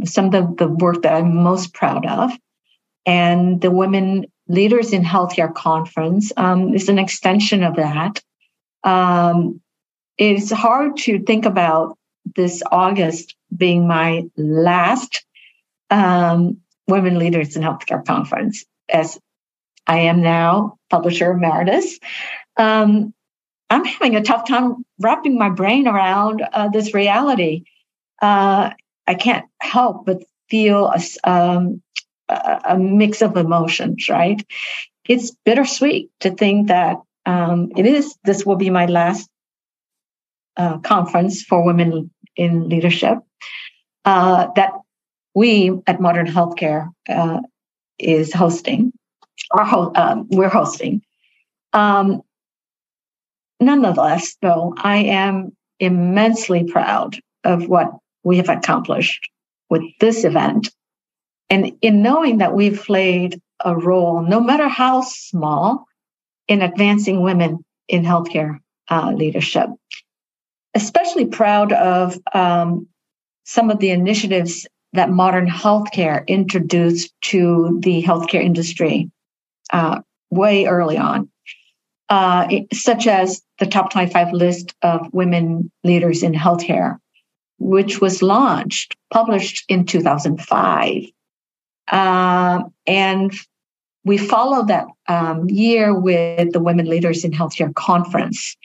some 0.05 0.27
of 0.27 0.31
the, 0.31 0.65
the 0.65 0.69
work 0.69 1.01
that 1.01 1.15
I'm 1.15 1.35
most 1.35 1.73
proud 1.73 2.05
of. 2.05 2.31
And 3.05 3.59
the 3.59 3.71
Women 3.71 4.27
Leaders 4.47 4.93
in 4.93 5.03
Healthcare 5.03 5.53
Conference 5.53 6.31
um, 6.37 6.73
is 6.73 6.87
an 6.87 6.97
extension 6.97 7.63
of 7.63 7.75
that. 7.75 8.21
Um, 8.85 9.59
it's 10.17 10.51
hard 10.51 10.97
to 10.97 11.19
think 11.19 11.45
about 11.45 11.97
this 12.35 12.63
August 12.71 13.35
being 13.55 13.87
my 13.87 14.25
last 14.35 15.25
um, 15.89 16.57
Women 16.87 17.19
Leaders 17.19 17.55
in 17.55 17.61
Healthcare 17.61 18.05
Conference, 18.05 18.65
as 18.89 19.19
I 19.85 19.99
am 19.99 20.21
now 20.21 20.77
publisher 20.89 21.31
emeritus. 21.31 21.99
Um, 22.57 23.13
I'm 23.69 23.85
having 23.85 24.15
a 24.15 24.23
tough 24.23 24.47
time 24.47 24.85
wrapping 24.99 25.37
my 25.37 25.49
brain 25.49 25.87
around 25.87 26.41
uh, 26.53 26.69
this 26.69 26.93
reality. 26.93 27.63
Uh, 28.21 28.71
I 29.05 29.13
can't 29.15 29.45
help 29.59 30.05
but 30.05 30.23
feel 30.49 30.91
a, 30.91 31.29
um, 31.29 31.81
a, 32.29 32.77
mix 32.77 33.21
of 33.21 33.35
emotions, 33.37 34.07
right? 34.09 34.43
It's 35.07 35.35
bittersweet 35.45 36.09
to 36.21 36.31
think 36.31 36.69
that 36.69 36.97
um, 37.25 37.71
it 37.75 37.85
is, 37.85 38.17
this 38.23 38.45
will 38.45 38.55
be 38.55 38.69
my 38.69 38.85
last 38.85 39.29
uh, 40.57 40.77
conference 40.79 41.43
for 41.43 41.63
women 41.63 42.11
in 42.35 42.67
leadership 42.69 43.19
uh, 44.05 44.47
that 44.55 44.73
we 45.35 45.71
at 45.87 46.01
Modern 46.01 46.27
Healthcare 46.27 46.89
uh, 47.07 47.39
is 47.99 48.33
hosting, 48.33 48.91
or 49.51 49.63
ho- 49.63 49.91
um, 49.95 50.27
we're 50.29 50.49
hosting. 50.49 51.01
Um, 51.73 52.21
nonetheless, 53.59 54.35
though, 54.41 54.73
I 54.77 54.97
am 54.97 55.55
immensely 55.79 56.63
proud 56.63 57.19
of 57.43 57.67
what 57.67 57.91
we 58.23 58.37
have 58.37 58.49
accomplished 58.49 59.29
with 59.69 59.83
this 59.99 60.23
event. 60.23 60.69
And 61.49 61.73
in 61.81 62.01
knowing 62.01 62.39
that 62.39 62.53
we've 62.53 62.81
played 62.81 63.39
a 63.63 63.75
role, 63.75 64.21
no 64.21 64.39
matter 64.39 64.67
how 64.67 65.01
small, 65.01 65.85
in 66.47 66.61
advancing 66.61 67.21
women 67.21 67.63
in 67.87 68.03
healthcare 68.03 68.59
uh, 68.89 69.11
leadership. 69.11 69.69
Especially 70.77 71.25
proud 71.25 71.73
of 71.73 72.19
um, 72.33 72.87
some 73.45 73.71
of 73.71 73.79
the 73.79 73.89
initiatives 73.89 74.67
that 74.93 75.09
modern 75.09 75.47
healthcare 75.47 76.25
introduced 76.27 77.11
to 77.21 77.79
the 77.81 78.03
healthcare 78.03 78.43
industry 78.43 79.09
uh, 79.73 80.01
way 80.29 80.65
early 80.65 80.97
on 80.97 81.29
uh, 82.09 82.47
such 82.71 83.07
as 83.07 83.41
the 83.59 83.65
top 83.65 83.91
25 83.91 84.33
list 84.33 84.75
of 84.81 85.11
women 85.13 85.71
leaders 85.83 86.23
in 86.23 86.33
healthcare, 86.33 86.97
which 87.59 87.99
was 87.99 88.21
launched, 88.21 88.95
published 89.11 89.65
in 89.67 89.85
2005. 89.85 91.03
Uh, 91.91 92.61
and 92.85 93.33
we 94.05 94.17
followed 94.17 94.67
that 94.67 94.85
um, 95.07 95.49
year 95.49 95.97
with 95.97 96.53
the 96.53 96.59
Women 96.59 96.85
Leaders 96.85 97.25
in 97.25 97.31
Healthcare 97.31 97.73
Conference 97.73 98.55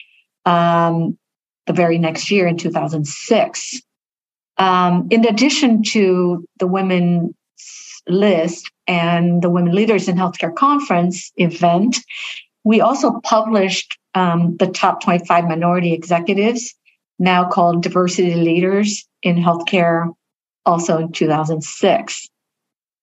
um, 0.45 1.17
the 1.67 1.73
very 1.73 1.97
next 1.97 2.29
year 2.31 2.47
in 2.47 2.57
2006. 2.57 3.81
Um, 4.57 5.07
in 5.09 5.25
addition 5.25 5.83
to 5.83 6.45
the 6.59 6.67
women's 6.67 7.33
list 8.07 8.69
and 8.87 9.41
the 9.41 9.49
Women 9.49 9.73
Leaders 9.73 10.07
in 10.07 10.15
Healthcare 10.15 10.53
Conference 10.53 11.31
event, 11.37 11.97
we 12.63 12.81
also 12.81 13.19
published 13.23 13.97
um, 14.15 14.57
the 14.57 14.67
top 14.67 15.01
25 15.01 15.45
minority 15.45 15.93
executives, 15.93 16.75
now 17.19 17.49
called 17.49 17.83
diversity 17.83 18.35
leaders 18.35 19.07
in 19.21 19.37
healthcare, 19.37 20.13
also 20.65 20.97
in 20.99 21.11
2006. 21.11 22.29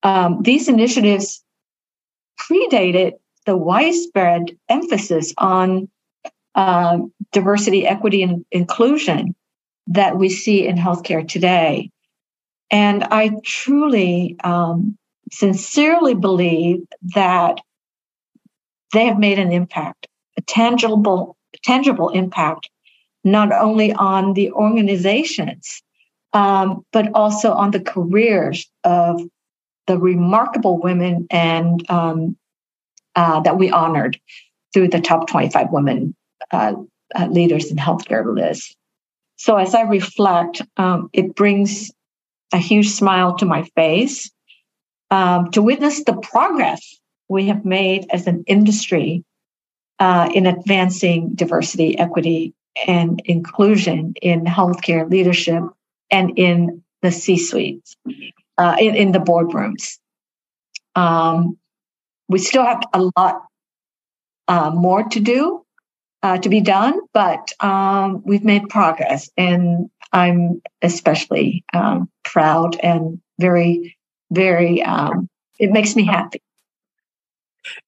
Um, 0.02 0.42
these 0.42 0.68
initiatives 0.68 1.42
predated 2.38 3.12
the 3.46 3.56
widespread 3.56 4.56
emphasis 4.68 5.34
on 5.38 5.88
uh, 6.60 6.98
diversity, 7.32 7.86
equity, 7.86 8.22
and 8.22 8.44
inclusion 8.50 9.34
that 9.86 10.18
we 10.18 10.28
see 10.28 10.66
in 10.66 10.76
healthcare 10.76 11.26
today. 11.26 11.90
And 12.70 13.02
I 13.04 13.30
truly, 13.42 14.36
um, 14.44 14.98
sincerely 15.32 16.14
believe 16.14 16.80
that 17.14 17.60
they 18.92 19.06
have 19.06 19.18
made 19.18 19.38
an 19.38 19.52
impact, 19.52 20.06
a 20.36 20.42
tangible, 20.42 21.38
tangible 21.64 22.10
impact, 22.10 22.68
not 23.24 23.52
only 23.52 23.94
on 23.94 24.34
the 24.34 24.52
organizations, 24.52 25.82
um, 26.34 26.84
but 26.92 27.10
also 27.14 27.52
on 27.52 27.70
the 27.70 27.80
careers 27.80 28.70
of 28.84 29.22
the 29.86 29.96
remarkable 29.96 30.78
women 30.78 31.26
and 31.30 31.90
um, 31.90 32.36
uh, 33.16 33.40
that 33.40 33.56
we 33.56 33.70
honored 33.70 34.20
through 34.74 34.88
the 34.88 35.00
top 35.00 35.26
25 35.26 35.70
women 35.70 36.14
uh, 36.50 36.74
uh, 37.14 37.26
leaders 37.26 37.70
in 37.70 37.76
healthcare 37.76 38.24
list. 38.34 38.76
So 39.36 39.56
as 39.56 39.74
I 39.74 39.82
reflect, 39.82 40.62
um, 40.76 41.08
it 41.12 41.34
brings 41.34 41.90
a 42.52 42.58
huge 42.58 42.90
smile 42.90 43.36
to 43.36 43.46
my 43.46 43.62
face 43.74 44.30
um, 45.10 45.50
to 45.52 45.62
witness 45.62 46.04
the 46.04 46.14
progress 46.14 46.98
we 47.28 47.46
have 47.46 47.64
made 47.64 48.06
as 48.10 48.26
an 48.26 48.44
industry 48.46 49.24
uh, 49.98 50.28
in 50.34 50.46
advancing 50.46 51.34
diversity, 51.34 51.98
equity, 51.98 52.54
and 52.86 53.22
inclusion 53.24 54.14
in 54.22 54.44
healthcare 54.44 55.08
leadership 55.10 55.62
and 56.10 56.38
in 56.38 56.82
the 57.02 57.12
C 57.12 57.36
suites, 57.36 57.96
uh, 58.58 58.76
in, 58.78 58.94
in 58.94 59.12
the 59.12 59.18
boardrooms. 59.18 59.98
Um, 60.94 61.58
we 62.28 62.38
still 62.38 62.64
have 62.64 62.82
a 62.92 63.10
lot 63.16 63.42
uh, 64.48 64.70
more 64.70 65.04
to 65.04 65.20
do, 65.20 65.64
uh, 66.22 66.38
to 66.38 66.48
be 66.48 66.60
done, 66.60 66.98
but 67.12 67.52
um, 67.60 68.22
we've 68.24 68.44
made 68.44 68.68
progress. 68.68 69.30
And 69.36 69.90
I'm 70.12 70.60
especially 70.82 71.64
um, 71.72 72.10
proud 72.24 72.76
and 72.80 73.20
very, 73.38 73.96
very, 74.30 74.82
um, 74.82 75.28
it 75.58 75.70
makes 75.70 75.96
me 75.96 76.04
happy. 76.04 76.42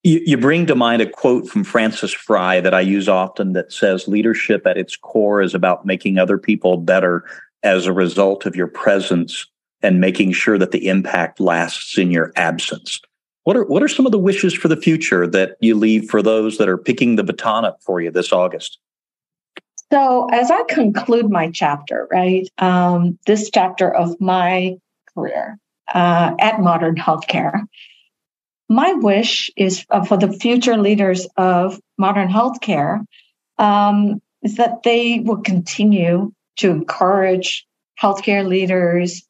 You, 0.02 0.20
you, 0.24 0.36
bring 0.36 0.66
to 0.66 0.74
mind 0.74 1.00
a 1.00 1.08
quote 1.08 1.48
from 1.48 1.64
Frances 1.64 2.12
Frei 2.12 2.60
that 2.60 2.74
I 2.74 2.80
use 2.80 3.08
often 3.08 3.54
that 3.54 3.72
says, 3.72 4.06
Leadership 4.06 4.66
at 4.66 4.76
its 4.76 4.96
core 4.96 5.40
is 5.40 5.54
about 5.54 5.86
making 5.86 6.18
other 6.18 6.36
people 6.36 6.76
better 6.76 7.24
as 7.62 7.86
a 7.86 7.92
result 7.92 8.44
of 8.44 8.54
your 8.54 8.66
presence 8.66 9.46
and 9.80 10.00
making 10.00 10.32
sure 10.32 10.58
that 10.58 10.72
the 10.72 10.88
impact 10.88 11.40
lasts 11.40 11.96
in 11.96 12.10
your 12.10 12.32
absence. 12.36 13.00
What 13.44 13.56
are, 13.56 13.64
what 13.64 13.82
are 13.82 13.88
some 13.88 14.06
of 14.06 14.12
the 14.12 14.18
wishes 14.18 14.54
for 14.54 14.68
the 14.68 14.76
future 14.76 15.26
that 15.26 15.56
you 15.60 15.74
leave 15.74 16.08
for 16.08 16.22
those 16.22 16.58
that 16.58 16.68
are 16.68 16.78
picking 16.78 17.16
the 17.16 17.24
baton 17.24 17.64
up 17.64 17.82
for 17.82 18.00
you 18.00 18.10
this 18.10 18.32
August? 18.32 18.78
So, 19.92 20.28
as 20.32 20.50
I 20.50 20.62
conclude 20.68 21.30
my 21.30 21.50
chapter, 21.50 22.08
right, 22.10 22.48
um, 22.58 23.18
this 23.26 23.50
chapter 23.52 23.92
of 23.92 24.18
my 24.20 24.76
career 25.12 25.58
uh, 25.92 26.32
at 26.38 26.60
Modern 26.60 26.96
Healthcare, 26.96 27.66
my 28.68 28.94
wish 28.94 29.50
is 29.54 29.84
uh, 29.90 30.02
for 30.04 30.16
the 30.16 30.32
future 30.32 30.78
leaders 30.78 31.26
of 31.36 31.78
modern 31.98 32.28
healthcare 32.28 33.04
um, 33.58 34.22
is 34.42 34.56
that 34.56 34.82
they 34.82 35.20
will 35.20 35.42
continue 35.42 36.32
to 36.56 36.70
encourage 36.70 37.66
healthcare 38.00 38.46
leaders 38.46 39.26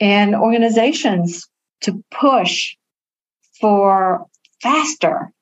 and 0.00 0.34
organizations 0.34 1.46
to 1.82 2.02
push 2.10 2.74
for 3.64 4.26
faster, 4.60 5.32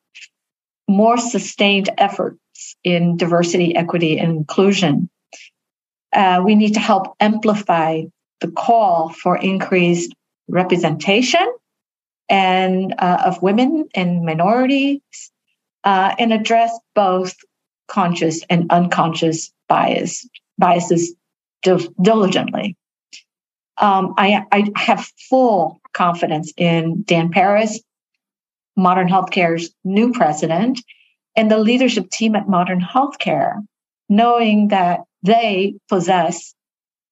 more 0.86 1.18
sustained 1.18 1.90
efforts 1.98 2.38
in 2.84 3.16
diversity, 3.16 3.74
equity, 3.74 4.16
and 4.16 4.30
inclusion. 4.30 5.10
Uh, 6.12 6.40
we 6.44 6.54
need 6.54 6.74
to 6.74 6.78
help 6.78 7.16
amplify 7.18 8.02
the 8.40 8.46
call 8.46 9.08
for 9.08 9.36
increased 9.36 10.14
representation 10.46 11.44
and 12.28 12.94
uh, 12.96 13.24
of 13.26 13.42
women 13.42 13.88
and 13.92 14.24
minorities 14.24 15.00
uh, 15.82 16.14
and 16.16 16.32
address 16.32 16.70
both 16.94 17.34
conscious 17.88 18.44
and 18.48 18.70
unconscious 18.70 19.52
bias 19.68 20.28
biases 20.58 21.16
diligently. 22.00 22.76
Um, 23.78 24.14
I, 24.16 24.44
I 24.52 24.70
have 24.76 25.10
full 25.28 25.80
confidence 25.92 26.52
in 26.56 27.02
Dan 27.02 27.32
Paris, 27.32 27.80
Modern 28.76 29.08
Healthcare's 29.08 29.74
new 29.84 30.12
president, 30.12 30.80
and 31.36 31.50
the 31.50 31.58
leadership 31.58 32.10
team 32.10 32.34
at 32.34 32.48
Modern 32.48 32.80
Healthcare, 32.80 33.60
knowing 34.08 34.68
that 34.68 35.00
they 35.22 35.74
possess 35.88 36.54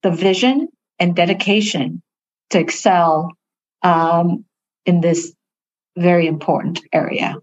the 0.02 0.10
vision 0.10 0.68
and 0.98 1.14
dedication 1.14 2.02
to 2.50 2.58
excel 2.58 3.32
um, 3.82 4.44
in 4.84 5.00
this 5.00 5.32
very 5.96 6.26
important 6.26 6.80
area. 6.92 7.36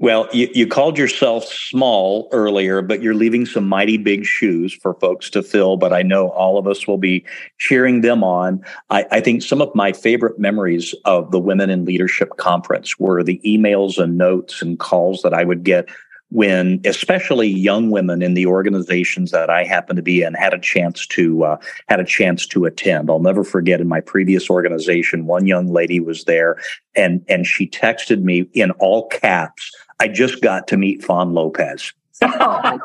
Well, 0.00 0.28
you, 0.32 0.48
you 0.54 0.68
called 0.68 0.96
yourself 0.96 1.44
small 1.44 2.28
earlier, 2.30 2.82
but 2.82 3.02
you're 3.02 3.14
leaving 3.14 3.44
some 3.46 3.68
mighty 3.68 3.96
big 3.96 4.24
shoes 4.24 4.72
for 4.72 4.94
folks 4.94 5.28
to 5.30 5.42
fill. 5.42 5.76
But 5.76 5.92
I 5.92 6.02
know 6.02 6.28
all 6.30 6.56
of 6.56 6.68
us 6.68 6.86
will 6.86 6.98
be 6.98 7.24
cheering 7.58 8.02
them 8.02 8.22
on. 8.22 8.64
I, 8.90 9.06
I 9.10 9.20
think 9.20 9.42
some 9.42 9.60
of 9.60 9.74
my 9.74 9.92
favorite 9.92 10.38
memories 10.38 10.94
of 11.04 11.32
the 11.32 11.40
Women 11.40 11.68
in 11.68 11.84
Leadership 11.84 12.36
Conference 12.36 12.98
were 13.00 13.24
the 13.24 13.40
emails 13.44 13.98
and 13.98 14.16
notes 14.16 14.62
and 14.62 14.78
calls 14.78 15.22
that 15.22 15.34
I 15.34 15.42
would 15.42 15.64
get 15.64 15.88
when 16.30 16.80
especially 16.84 17.48
young 17.48 17.90
women 17.90 18.22
in 18.22 18.34
the 18.34 18.46
organizations 18.46 19.30
that 19.30 19.48
I 19.48 19.64
happen 19.64 19.96
to 19.96 20.02
be 20.02 20.22
in 20.22 20.34
had 20.34 20.52
a 20.52 20.58
chance 20.58 21.06
to 21.08 21.44
uh, 21.44 21.56
had 21.88 22.00
a 22.00 22.04
chance 22.04 22.46
to 22.48 22.66
attend. 22.66 23.10
I'll 23.10 23.18
never 23.18 23.42
forget 23.42 23.80
in 23.80 23.88
my 23.88 24.00
previous 24.00 24.50
organization, 24.50 25.26
one 25.26 25.46
young 25.46 25.68
lady 25.68 26.00
was 26.00 26.24
there 26.24 26.58
and 26.94 27.24
and 27.28 27.46
she 27.46 27.66
texted 27.66 28.22
me 28.22 28.46
in 28.52 28.72
all 28.72 29.08
caps 29.08 29.72
I 30.00 30.08
just 30.08 30.40
got 30.40 30.68
to 30.68 30.76
meet 30.76 31.02
Fawn 31.02 31.34
Lopez. 31.34 31.92
oh, 32.22 32.78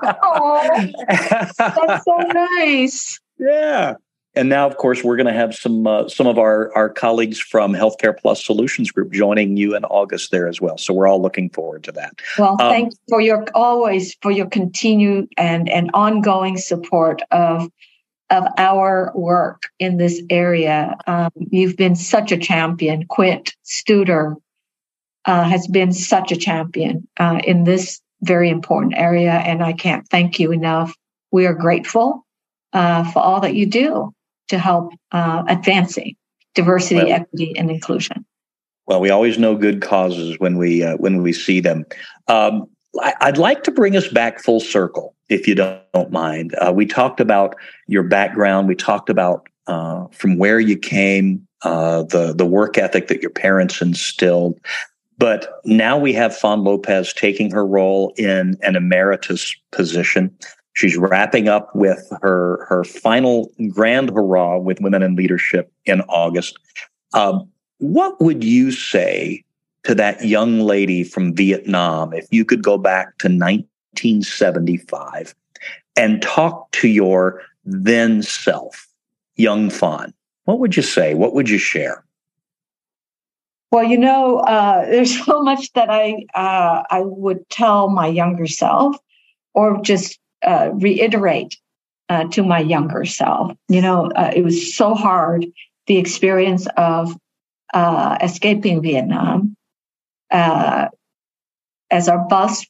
that's 1.07 2.05
so 2.05 2.17
nice. 2.33 3.19
Yeah. 3.39 3.95
And 4.35 4.49
now, 4.49 4.65
of 4.65 4.77
course, 4.77 5.03
we're 5.03 5.15
going 5.15 5.27
to 5.27 5.33
have 5.33 5.53
some 5.53 5.85
uh, 5.85 6.09
some 6.09 6.25
of 6.25 6.39
our 6.39 6.75
our 6.75 6.89
colleagues 6.89 7.39
from 7.39 7.73
Healthcare 7.73 8.17
Plus 8.17 8.43
Solutions 8.43 8.91
Group 8.91 9.11
joining 9.11 9.57
you 9.57 9.75
in 9.75 9.85
August 9.85 10.31
there 10.31 10.47
as 10.47 10.59
well. 10.59 10.77
So 10.77 10.93
we're 10.93 11.07
all 11.07 11.21
looking 11.21 11.49
forward 11.51 11.83
to 11.83 11.91
that. 11.91 12.19
Well, 12.39 12.57
um, 12.59 12.71
thanks 12.71 12.95
for 13.09 13.21
your 13.21 13.45
always 13.53 14.15
for 14.21 14.31
your 14.31 14.47
continued 14.47 15.31
and 15.37 15.69
and 15.69 15.91
ongoing 15.93 16.57
support 16.57 17.21
of 17.29 17.69
of 18.31 18.45
our 18.57 19.11
work 19.13 19.63
in 19.77 19.97
this 19.97 20.21
area. 20.31 20.97
Um, 21.05 21.29
you've 21.35 21.77
been 21.77 21.95
such 21.95 22.31
a 22.31 22.37
champion, 22.37 23.05
Quint 23.05 23.55
Studer, 23.63 24.35
uh, 25.25 25.43
has 25.43 25.67
been 25.67 25.91
such 25.91 26.31
a 26.31 26.35
champion 26.35 27.07
uh, 27.19 27.39
in 27.43 27.63
this 27.63 28.01
very 28.21 28.49
important 28.49 28.93
area. 28.97 29.31
And 29.31 29.63
I 29.63 29.73
can't 29.73 30.07
thank 30.09 30.39
you 30.39 30.51
enough. 30.51 30.95
We 31.31 31.45
are 31.45 31.53
grateful 31.53 32.25
uh, 32.73 33.09
for 33.11 33.19
all 33.19 33.41
that 33.41 33.55
you 33.55 33.65
do 33.65 34.13
to 34.49 34.57
help 34.57 34.93
uh, 35.11 35.43
advancing 35.47 36.15
diversity, 36.55 37.05
well, 37.05 37.13
equity, 37.13 37.53
and 37.57 37.71
inclusion. 37.71 38.25
Well, 38.85 38.99
we 38.99 39.09
always 39.09 39.39
know 39.39 39.55
good 39.55 39.81
causes 39.81 40.37
when 40.39 40.57
we 40.57 40.83
uh, 40.83 40.97
when 40.97 41.23
we 41.23 41.33
see 41.33 41.59
them. 41.59 41.85
Um, 42.27 42.67
I, 43.01 43.27
would 43.27 43.37
like 43.37 43.63
to 43.63 43.71
bring 43.71 43.95
us 43.95 44.07
back 44.07 44.39
full 44.39 44.59
circle, 44.59 45.15
if 45.29 45.47
you 45.47 45.55
don't, 45.55 46.11
mind. 46.11 46.53
Uh, 46.55 46.71
we 46.71 46.85
talked 46.85 47.19
about 47.19 47.55
your 47.87 48.03
background. 48.03 48.67
We 48.67 48.75
talked 48.75 49.09
about 49.09 49.47
from 49.65 50.37
where 50.37 50.59
you 50.59 50.77
came, 50.77 51.47
the 51.63 52.33
the 52.37 52.45
work 52.45 52.77
ethic 52.77 53.07
that 53.07 53.21
your 53.21 53.31
parents 53.31 53.81
instilled. 53.81 54.59
But 55.17 55.61
now 55.65 55.97
we 55.97 56.13
have 56.13 56.35
Fawn 56.35 56.63
Lopez 56.63 57.13
taking 57.13 57.51
her 57.51 57.65
role 57.65 58.13
in 58.17 58.57
an 58.61 58.75
emeritus 58.75 59.55
position. 59.71 60.35
She's 60.73 60.97
wrapping 60.97 61.47
up 61.47 61.73
with 61.75 62.11
her 62.21 62.65
her 62.67 62.83
final 62.83 63.51
grand 63.69 64.09
hurrah 64.09 64.57
with 64.57 64.81
Women 64.81 65.03
in 65.03 65.15
Leadership 65.15 65.71
in 65.85 66.01
August. 66.01 66.57
Um, 67.13 67.47
what 67.77 68.19
would 68.19 68.43
you 68.43 68.71
say 68.71 69.43
to 69.83 69.93
that 69.95 70.25
young 70.25 70.61
lady 70.61 71.03
from 71.03 71.35
Vietnam 71.35 72.13
if 72.13 72.25
you 72.31 72.43
could 72.43 72.63
go 72.63 72.77
back 72.77 73.17
to 73.19 73.27
1975 73.27 75.35
and 75.95 76.21
talk 76.21 76.71
to 76.71 76.87
your 76.87 77.41
then 77.65 78.23
self, 78.23 78.87
young 79.35 79.69
Fawn? 79.69 80.13
What 80.45 80.59
would 80.59 80.75
you 80.75 80.83
say? 80.83 81.13
What 81.13 81.35
would 81.35 81.49
you 81.49 81.59
share? 81.59 82.02
Well, 83.73 83.83
you 83.85 83.97
know, 83.97 84.37
uh, 84.37 84.85
there's 84.89 85.25
so 85.25 85.41
much 85.41 85.73
that 85.73 85.89
I 85.89 86.27
uh, 86.35 86.83
I 86.89 87.01
would 87.01 87.49
tell 87.49 87.89
my 87.89 88.05
younger 88.05 88.45
self, 88.45 88.95
or 89.55 89.81
just 89.81 90.19
uh, 90.45 90.69
reiterate 90.73 91.57
uh, 92.07 92.25
to 92.25 92.43
my 92.43 92.59
younger 92.59 93.03
self. 93.03 93.51
You 93.69 93.81
know, 93.81 94.11
uh, 94.11 94.31
it 94.35 94.43
was 94.43 94.75
so 94.75 94.93
hard 94.93 95.47
the 95.87 95.97
experience 95.97 96.67
of 96.77 97.17
uh, 97.73 98.17
escaping 98.21 98.83
Vietnam. 98.83 99.57
as 100.29 100.89
our 102.07 102.27
bus 102.27 102.65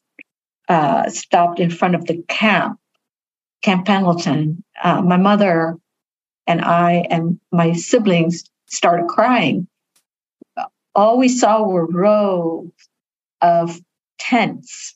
stopped 1.10 1.60
in 1.60 1.70
front 1.70 1.96
of 1.96 2.06
the 2.06 2.24
camp, 2.30 2.80
Camp 3.62 3.86
Pendleton, 3.86 4.64
my 4.82 5.18
mother 5.18 5.76
and 6.48 6.62
I 6.62 7.06
and 7.10 7.42
my 7.52 7.74
siblings 7.74 8.46
started 8.68 9.08
crying 9.08 9.68
all 10.96 11.18
we 11.18 11.30
saw 11.30 11.64
were 11.64 11.86
rows 11.86 12.72
of 13.42 13.80
tents. 14.20 14.96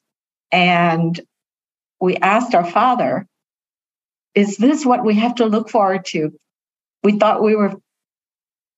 And 0.52 1.20
we 2.00 2.16
asked 2.18 2.56
our 2.56 2.66
father, 2.66 3.28
is 4.36 4.58
this 4.58 4.86
what 4.86 5.04
we 5.04 5.16
have 5.16 5.36
to 5.36 5.46
look 5.46 5.70
forward 5.70 6.06
to? 6.08 6.32
We 7.04 7.18
thought 7.18 7.44
we 7.44 7.56
were, 7.56 7.74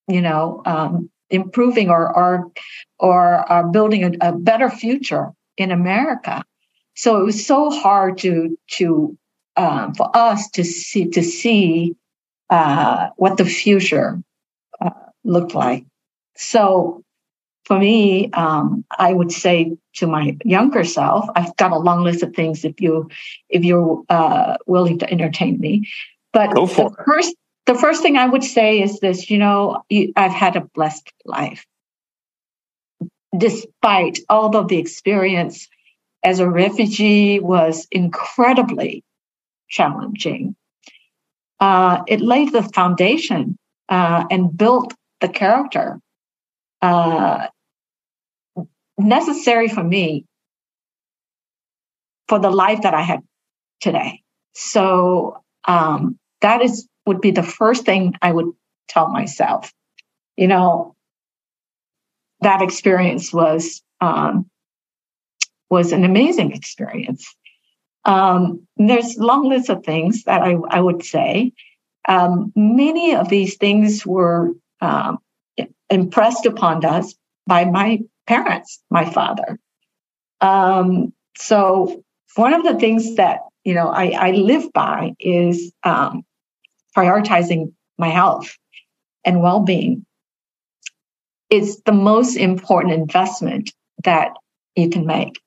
you 0.08 0.22
know, 0.22 0.62
um, 0.66 1.10
improving 1.30 1.90
or 1.90 2.16
or 2.16 2.52
or 2.98 3.52
uh, 3.52 3.64
building 3.64 4.04
a, 4.04 4.30
a, 4.30 4.32
better 4.32 4.70
future 4.70 5.32
in 5.58 5.72
America. 5.72 6.44
So 6.96 7.20
it 7.20 7.24
was 7.24 7.46
so 7.46 7.70
hard 7.70 8.18
to 8.20 8.58
to 8.78 9.18
um, 9.58 9.94
for 9.94 10.10
us 10.16 10.50
to 10.52 10.64
see 10.64 11.10
to 11.10 11.22
see 11.22 11.96
uh, 12.50 13.10
what 13.18 13.38
the 13.38 13.46
future 13.46 14.22
uh, 14.82 14.90
looked 15.24 15.54
like. 15.54 15.86
So 16.36 17.04
for 17.70 17.78
me, 17.78 18.32
um, 18.32 18.84
I 18.98 19.14
would 19.14 19.32
say 19.32 19.78
to 19.98 20.08
my 20.08 20.36
younger 20.44 20.84
self, 20.84 21.30
I've 21.36 21.56
got 21.56 21.72
a 21.72 21.78
long 21.78 22.04
list 22.04 22.24
of 22.24 22.34
things 22.34 22.66
if 22.66 22.82
you 22.82 23.10
if 23.48 23.64
you're 23.64 24.04
uh, 24.10 24.58
willing 24.66 24.98
to 25.00 25.10
entertain 25.10 25.60
me. 25.60 25.88
But 26.34 26.56
Go 26.56 26.66
for 26.66 26.90
the 26.90 26.96
it. 27.00 27.06
first 27.06 27.36
the 27.68 27.76
first 27.76 28.02
thing 28.02 28.18
I 28.18 28.26
would 28.26 28.44
say 28.44 28.82
is 28.82 29.00
this: 29.00 29.30
you 29.30 29.38
know, 29.38 29.84
I've 30.16 30.34
had 30.34 30.56
a 30.56 30.62
blessed 30.62 31.14
life, 31.26 31.64
despite 33.38 34.18
all 34.30 34.58
of 34.58 34.68
the 34.68 34.80
experience 34.80 35.70
as 36.24 36.40
a 36.40 36.50
refugee 36.50 37.40
was 37.40 37.88
incredibly 37.92 39.04
challenging. 39.70 40.56
Uh, 41.60 42.02
it 42.08 42.20
laid 42.20 42.52
the 42.52 42.64
foundation 42.64 43.60
uh, 43.90 44.26
and 44.32 44.58
built 44.58 44.96
the 45.22 45.30
character 45.30 46.00
uh, 46.82 47.48
necessary 49.00 49.68
for 49.68 49.84
me 49.84 50.26
for 52.28 52.40
the 52.40 52.52
life 52.52 52.84
that 52.84 52.94
I 52.94 53.02
had 53.02 53.22
today. 53.82 54.22
So 54.54 55.42
um, 55.68 56.18
that 56.42 56.62
is 56.62 56.88
would 57.06 57.22
be 57.22 57.32
the 57.32 57.44
first 57.44 57.86
thing 57.86 58.14
I 58.22 58.32
would 58.32 58.52
tell 58.88 59.10
myself. 59.10 59.74
You 60.38 60.48
know, 60.48 60.96
that 62.42 62.62
experience 62.62 63.34
was 63.34 63.82
um, 64.02 64.50
was 65.70 65.92
an 65.92 66.04
amazing 66.04 66.52
experience. 66.52 67.36
Um, 68.06 68.68
there's 68.78 69.18
long 69.18 69.50
list 69.50 69.70
of 69.70 69.84
things 69.84 70.24
that 70.24 70.42
I, 70.42 70.56
I 70.70 70.82
would 70.82 71.04
say. 71.04 71.54
Um, 72.08 72.52
many 72.56 73.16
of 73.16 73.30
these 73.30 73.58
things 73.58 74.06
were 74.06 74.54
um, 74.82 75.20
impressed 75.90 76.46
upon 76.46 76.86
us 76.86 77.14
by 77.46 77.66
my 77.66 78.00
parents, 78.30 78.80
my 78.92 79.10
father. 79.10 79.60
Um, 80.40 81.12
so 81.36 82.04
one 82.36 82.54
of 82.54 82.64
the 82.64 82.80
things 82.80 83.16
that 83.16 83.40
you 83.64 83.74
know 83.74 83.88
I, 83.90 84.06
I 84.28 84.32
live 84.32 84.72
by 84.72 85.14
is 85.20 85.74
um, 85.84 86.24
prioritizing 86.96 87.74
my 87.98 88.10
health 88.10 88.56
and 89.26 89.42
well-being. 89.42 90.06
It's 91.50 91.82
the 91.82 91.92
most 91.92 92.38
important 92.38 92.94
investment 92.94 93.72
that 94.04 94.34
you 94.76 94.90
can 94.90 95.06
make. 95.06 95.42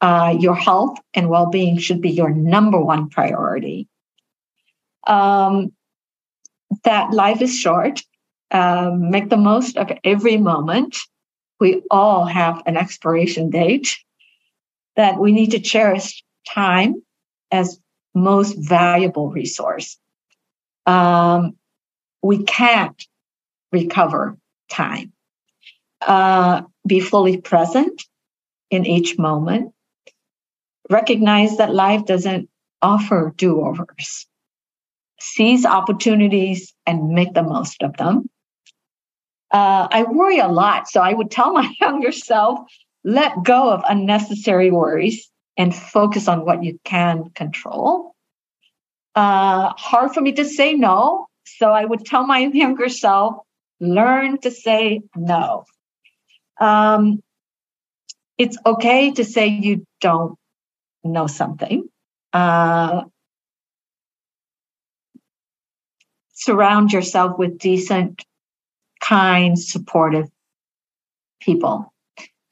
Uh, 0.00 0.36
your 0.38 0.54
health 0.54 0.96
and 1.14 1.28
well-being 1.28 1.78
should 1.78 2.00
be 2.00 2.10
your 2.10 2.30
number 2.30 2.80
one 2.80 3.08
priority. 3.08 3.88
Um, 5.06 5.72
that 6.84 7.10
life 7.12 7.42
is 7.42 7.58
short. 7.58 8.02
Um, 8.50 9.10
make 9.10 9.28
the 9.30 9.36
most 9.36 9.76
of 9.76 9.90
every 10.04 10.36
moment. 10.36 10.96
We 11.60 11.82
all 11.90 12.24
have 12.24 12.62
an 12.66 12.76
expiration 12.76 13.50
date 13.50 13.96
that 14.96 15.18
we 15.18 15.32
need 15.32 15.52
to 15.52 15.60
cherish 15.60 16.24
time 16.48 17.02
as 17.50 17.78
most 18.14 18.52
valuable 18.52 19.30
resource. 19.30 19.98
Um, 20.86 21.56
we 22.22 22.44
can't 22.44 23.06
recover 23.72 24.36
time. 24.70 25.12
Uh, 26.00 26.62
be 26.86 27.00
fully 27.00 27.38
present 27.38 28.04
in 28.70 28.86
each 28.86 29.18
moment. 29.18 29.72
Recognize 30.90 31.56
that 31.58 31.74
life 31.74 32.04
doesn't 32.04 32.48
offer 32.82 33.32
do 33.36 33.62
overs. 33.62 34.26
Seize 35.18 35.64
opportunities 35.64 36.74
and 36.86 37.10
make 37.10 37.32
the 37.32 37.42
most 37.42 37.82
of 37.82 37.96
them. 37.96 38.28
Uh, 39.54 39.86
I 39.88 40.02
worry 40.02 40.40
a 40.40 40.48
lot. 40.48 40.88
So 40.88 41.00
I 41.00 41.12
would 41.12 41.30
tell 41.30 41.52
my 41.52 41.72
younger 41.80 42.10
self 42.10 42.58
let 43.04 43.44
go 43.44 43.70
of 43.70 43.84
unnecessary 43.88 44.70
worries 44.70 45.30
and 45.56 45.74
focus 45.74 46.26
on 46.26 46.44
what 46.44 46.64
you 46.64 46.80
can 46.84 47.30
control. 47.30 48.14
Uh, 49.14 49.72
hard 49.76 50.12
for 50.12 50.20
me 50.20 50.32
to 50.32 50.44
say 50.44 50.72
no. 50.72 51.28
So 51.46 51.70
I 51.70 51.84
would 51.84 52.04
tell 52.04 52.26
my 52.26 52.38
younger 52.52 52.88
self, 52.88 53.36
learn 53.78 54.40
to 54.40 54.50
say 54.50 55.02
no. 55.14 55.66
Um, 56.60 57.22
it's 58.38 58.58
okay 58.66 59.12
to 59.12 59.24
say 59.24 59.46
you 59.48 59.86
don't 60.00 60.36
know 61.04 61.28
something. 61.28 61.88
Uh, 62.32 63.04
surround 66.32 66.92
yourself 66.92 67.38
with 67.38 67.58
decent, 67.58 68.24
kind, 69.08 69.58
supportive 69.58 70.28
people 71.40 71.92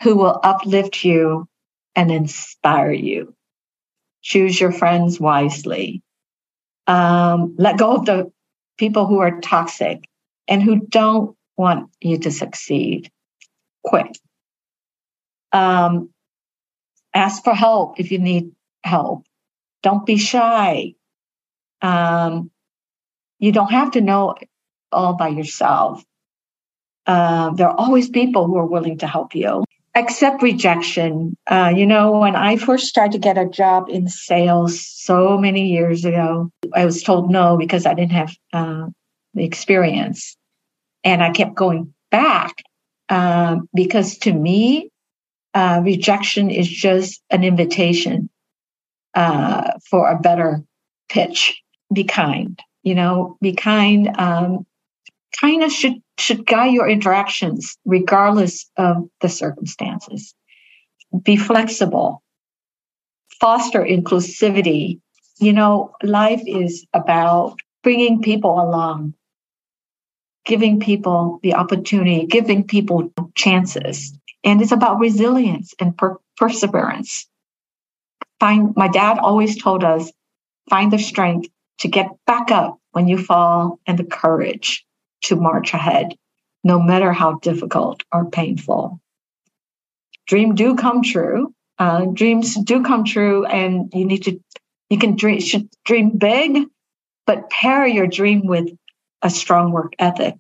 who 0.03 0.17
will 0.17 0.39
uplift 0.43 1.05
you 1.05 1.49
and 1.95 2.11
inspire 2.11 2.93
you. 2.93 3.35
Choose 4.23 4.61
your 4.61 4.73
friends 4.73 5.19
wisely. 5.19 6.03
Um, 6.87 7.55
let 7.59 7.79
go 7.79 7.97
of 7.97 8.07
the 8.07 8.33
people 8.79 9.07
who 9.07 9.19
are 9.19 9.41
toxic 9.41 10.09
and 10.49 10.63
who 10.63 10.81
don't 10.81 11.37
want 11.57 11.91
you 12.01 12.19
to 12.19 12.31
succeed. 12.31 13.11
Quit. 13.85 14.19
Um, 15.53 16.11
ask 17.15 17.45
for 17.45 17.55
help 17.55 18.01
if 18.01 18.11
you 18.11 18.19
need 18.19 18.53
help. 18.85 19.25
Don't 19.83 20.07
be 20.07 20.17
shy. 20.17 20.95
Um, 21.81 22.51
you 23.39 23.53
don't 23.53 23.71
have 23.71 23.93
to 23.93 24.01
know 24.01 24.35
all 24.91 25.15
by 25.15 25.29
yourself. 25.29 26.05
Uh, 27.07 27.51
there 27.55 27.69
are 27.69 27.77
always 27.77 28.09
people 28.09 28.47
who 28.47 28.57
are 28.57 28.67
willing 28.67 28.99
to 28.99 29.07
help 29.07 29.35
you 29.35 29.65
accept 29.95 30.43
rejection. 30.43 31.37
Uh, 31.47 31.73
you 31.75 31.87
know, 31.87 32.19
when 32.19 32.37
I 32.37 32.57
first 32.57 32.95
tried 32.95 33.13
to 33.13 33.19
get 33.19 33.39
a 33.39 33.47
job 33.47 33.89
in 33.89 34.09
sales 34.09 34.87
so 34.87 35.37
many 35.37 35.69
years 35.69 36.05
ago, 36.05 36.51
I 36.75 36.85
was 36.85 37.03
told 37.03 37.31
no 37.31 37.57
because 37.57 37.87
I 37.87 37.95
didn't 37.95 38.13
have 38.13 38.35
uh, 38.53 38.87
the 39.35 39.45
experience. 39.45 40.37
And 41.05 41.23
I 41.23 41.31
kept 41.31 41.55
going 41.55 41.93
back 42.11 42.63
uh, 43.09 43.57
because 43.75 44.19
to 44.19 44.33
me, 44.33 44.91
uh, 45.55 45.83
rejection 45.85 46.51
is 46.51 46.69
just 46.69 47.21
an 47.29 47.45
invitation 47.45 48.31
uh, 49.15 49.73
for 49.91 50.11
a 50.11 50.19
better 50.19 50.63
pitch. 51.11 51.61
Be 51.93 52.05
kind, 52.05 52.59
you 52.83 52.95
know, 52.95 53.37
be 53.43 53.53
kind. 53.53 54.09
Um, 54.17 54.65
kindness 55.41 55.73
should 55.73 56.03
should 56.19 56.47
guide 56.47 56.73
your 56.73 56.89
interactions 56.89 57.77
regardless 57.85 58.71
of 58.77 59.09
the 59.21 59.29
circumstances. 59.29 60.35
Be 61.25 61.37
flexible. 61.37 62.23
Foster 63.41 63.85
inclusivity. 63.85 65.01
You 65.39 65.53
know, 65.53 65.93
life 66.03 66.43
is 66.47 66.87
about 66.93 67.59
bringing 67.83 68.23
people 68.23 68.53
along, 68.53 69.15
giving 70.45 70.79
people 70.79 71.41
the 71.43 71.55
opportunity, 71.55 72.27
giving 72.27 72.65
people 72.65 73.13
chances. 73.35 74.17
And 74.45 74.63
it's 74.63 74.73
about 74.73 75.01
resilience 75.01 75.75
and 75.81 75.97
per- 75.97 76.19
perseverance. 76.37 77.27
Find, 78.39 78.75
my 78.77 78.89
dad 78.89 79.19
always 79.19 79.61
told 79.61 79.83
us, 79.83 80.13
find 80.71 80.93
the 80.93 80.99
strength 80.99 81.49
to 81.79 81.89
get 81.89 82.09
back 82.27 82.51
up 82.51 82.79
when 82.93 83.09
you 83.09 83.19
fall 83.19 83.81
and 83.87 83.99
the 83.99 84.05
courage 84.05 84.85
to 85.23 85.37
march 85.37 85.75
ahead, 85.75 86.15
no 86.65 86.81
matter 86.81 87.13
how 87.13 87.39
difficult 87.39 88.03
or 88.13 88.31
painful. 88.31 89.01
Dream 90.27 90.55
do 90.55 90.77
come 90.77 91.03
true. 91.03 91.55
Uh, 91.79 92.07
dreams 92.07 92.55
do 92.63 92.83
come 92.83 93.05
true, 93.05 93.45
and 93.45 93.93
you 93.93 94.05
need 94.05 94.25
to, 94.25 94.41
you 94.89 94.99
can 94.99 95.17
dream, 95.17 95.41
should 95.41 95.69
dream 95.85 96.11
big, 96.17 96.67
but 97.27 97.51
pair 97.51 97.87
your 97.87 98.07
dream 98.07 98.47
with 98.47 98.69
a 99.23 99.31
strong 99.31 99.73
work 99.73 99.95
ethic 99.99 100.35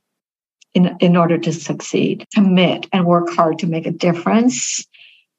in, 0.74 0.96
in 1.00 1.16
order 1.16 1.38
to 1.38 1.52
succeed. 1.52 2.26
Commit 2.34 2.86
and 2.92 3.06
work 3.06 3.30
hard 3.30 3.58
to 3.60 3.66
make 3.66 3.86
a 3.86 3.90
difference, 3.90 4.86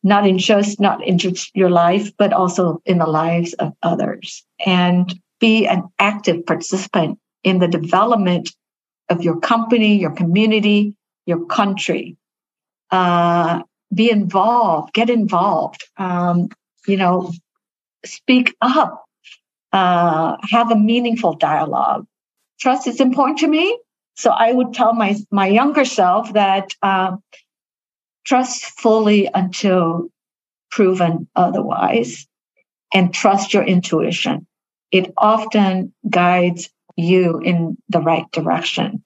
not 0.04 0.28
in 0.28 0.38
just 0.38 0.80
not 0.80 1.06
in 1.06 1.18
just 1.18 1.52
your 1.56 1.70
life, 1.70 2.12
but 2.18 2.34
also 2.34 2.82
in 2.86 2.98
the 2.98 3.06
lives 3.06 3.54
of 3.54 3.74
others. 3.82 4.46
And 4.66 5.14
be 5.40 5.68
an 5.68 5.84
active 6.00 6.46
participant 6.46 7.20
in 7.44 7.60
the 7.60 7.68
development 7.68 8.54
of 9.14 9.24
your 9.24 9.40
company, 9.40 9.98
your 9.98 10.12
community, 10.12 10.98
your 11.26 11.46
country. 11.46 12.18
Uh, 12.92 13.64
be 13.94 14.10
involved, 14.10 14.94
get 14.94 15.10
involved, 15.10 15.84
um, 15.98 16.50
you 16.88 16.98
know, 16.98 17.32
speak 18.06 18.56
up, 18.60 19.06
uh, 19.72 20.38
have 20.50 20.72
a 20.72 20.76
meaningful 20.76 21.34
dialogue. 21.36 22.06
Trust 22.60 22.88
is 22.88 23.00
important 23.00 23.40
to 23.40 23.48
me. 23.48 23.80
So 24.16 24.30
I 24.30 24.52
would 24.52 24.74
tell 24.74 24.94
my, 24.94 25.16
my 25.32 25.48
younger 25.48 25.86
self 25.86 26.34
that 26.34 26.74
uh, 26.82 27.18
trust 28.26 28.66
fully 28.80 29.30
until 29.34 30.10
proven 30.72 31.28
otherwise 31.36 32.28
and 32.94 33.14
trust 33.14 33.54
your 33.54 33.64
intuition. 33.64 34.48
It 34.92 35.14
often 35.18 35.94
guides 36.08 36.70
you 36.96 37.40
in 37.40 37.78
the 37.90 38.02
right 38.02 38.30
direction. 38.32 39.04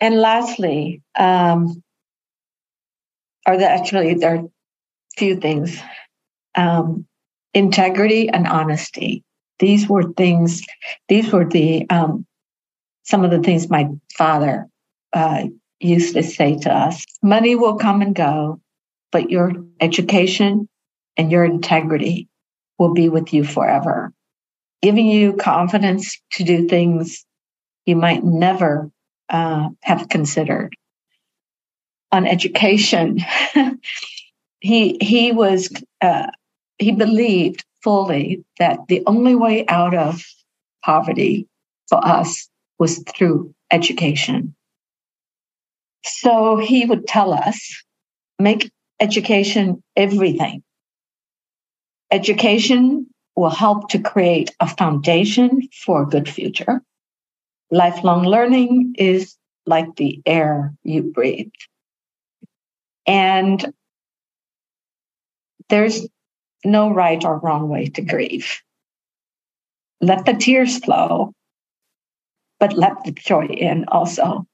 And 0.00 0.20
lastly, 0.20 1.02
um, 1.18 1.82
are 3.46 3.56
there 3.56 3.70
actually 3.70 4.14
there 4.14 4.36
are 4.36 4.44
few 5.16 5.36
things. 5.36 5.80
Um, 6.54 7.06
integrity 7.54 8.28
and 8.28 8.46
honesty. 8.46 9.22
These 9.58 9.88
were 9.88 10.12
things, 10.14 10.62
these 11.08 11.32
were 11.32 11.44
the 11.44 11.88
um, 11.90 12.26
some 13.04 13.24
of 13.24 13.30
the 13.30 13.40
things 13.40 13.68
my 13.68 13.88
father 14.16 14.66
uh, 15.12 15.44
used 15.80 16.14
to 16.14 16.22
say 16.22 16.56
to 16.58 16.72
us. 16.72 17.04
Money 17.22 17.56
will 17.56 17.76
come 17.76 18.02
and 18.02 18.14
go, 18.14 18.60
but 19.10 19.30
your 19.30 19.52
education 19.80 20.68
and 21.16 21.30
your 21.30 21.44
integrity 21.44 22.28
will 22.78 22.94
be 22.94 23.08
with 23.08 23.32
you 23.32 23.44
forever 23.44 24.12
giving 24.82 25.06
you 25.06 25.34
confidence 25.34 26.20
to 26.32 26.44
do 26.44 26.68
things 26.68 27.24
you 27.86 27.96
might 27.96 28.24
never 28.24 28.90
uh, 29.28 29.68
have 29.82 30.08
considered. 30.08 30.74
On 32.10 32.26
education, 32.26 33.18
he 34.60 34.98
he 35.00 35.32
was 35.32 35.70
uh, 36.00 36.26
he 36.78 36.92
believed 36.92 37.64
fully 37.82 38.44
that 38.58 38.80
the 38.88 39.02
only 39.06 39.34
way 39.34 39.64
out 39.66 39.94
of 39.94 40.22
poverty 40.84 41.48
for 41.88 42.04
us 42.04 42.48
was 42.78 42.98
through 42.98 43.54
education. 43.70 44.54
So 46.04 46.56
he 46.56 46.84
would 46.84 47.06
tell 47.06 47.32
us, 47.32 47.82
make 48.38 48.70
education 49.00 49.82
everything. 49.96 50.62
Education 52.10 53.06
will 53.36 53.50
help 53.50 53.88
to 53.90 53.98
create 53.98 54.54
a 54.60 54.68
foundation 54.68 55.68
for 55.84 56.02
a 56.02 56.06
good 56.06 56.28
future. 56.28 56.82
Lifelong 57.70 58.24
learning 58.24 58.94
is 58.98 59.36
like 59.66 59.96
the 59.96 60.20
air 60.26 60.74
you 60.82 61.02
breathe. 61.02 61.52
And 63.06 63.72
there's 65.68 66.06
no 66.64 66.90
right 66.92 67.24
or 67.24 67.38
wrong 67.38 67.68
way 67.68 67.86
to 67.86 68.02
grieve. 68.02 68.60
let 70.02 70.26
the 70.26 70.34
tears 70.34 70.78
flow, 70.78 71.32
but 72.58 72.76
let 72.76 73.04
the 73.04 73.12
joy 73.12 73.46
in 73.46 73.84
also. 73.88 74.44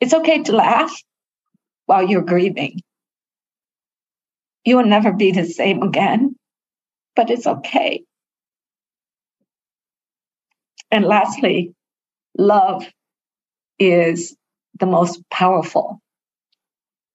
It's 0.00 0.14
okay 0.14 0.42
to 0.44 0.52
laugh 0.52 0.92
while 1.86 2.08
you're 2.08 2.22
grieving. 2.22 2.80
You 4.64 4.76
will 4.76 4.86
never 4.86 5.12
be 5.12 5.32
the 5.32 5.44
same 5.44 5.82
again, 5.82 6.36
but 7.16 7.30
it's 7.30 7.46
okay. 7.46 8.04
And 10.90 11.04
lastly, 11.04 11.74
love 12.36 12.84
is 13.78 14.36
the 14.78 14.86
most 14.86 15.22
powerful 15.30 16.00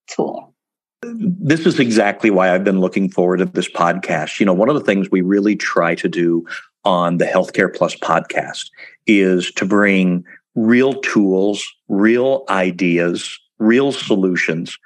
tool. 0.08 0.54
This 1.02 1.64
is 1.64 1.78
exactly 1.78 2.30
why 2.30 2.52
I've 2.52 2.64
been 2.64 2.80
looking 2.80 3.08
forward 3.08 3.38
to 3.38 3.44
this 3.44 3.70
podcast. 3.70 4.40
You 4.40 4.46
know, 4.46 4.52
one 4.52 4.68
of 4.68 4.74
the 4.74 4.84
things 4.84 5.10
we 5.10 5.20
really 5.20 5.54
try 5.54 5.94
to 5.94 6.08
do 6.08 6.44
on 6.84 7.18
the 7.18 7.24
Healthcare 7.24 7.74
Plus 7.74 7.94
podcast 7.94 8.70
is 9.06 9.52
to 9.52 9.64
bring 9.64 10.24
real 10.54 10.94
tools, 10.94 11.64
real 11.88 12.44
ideas, 12.48 13.38
real 13.58 13.92
solutions 13.92 14.76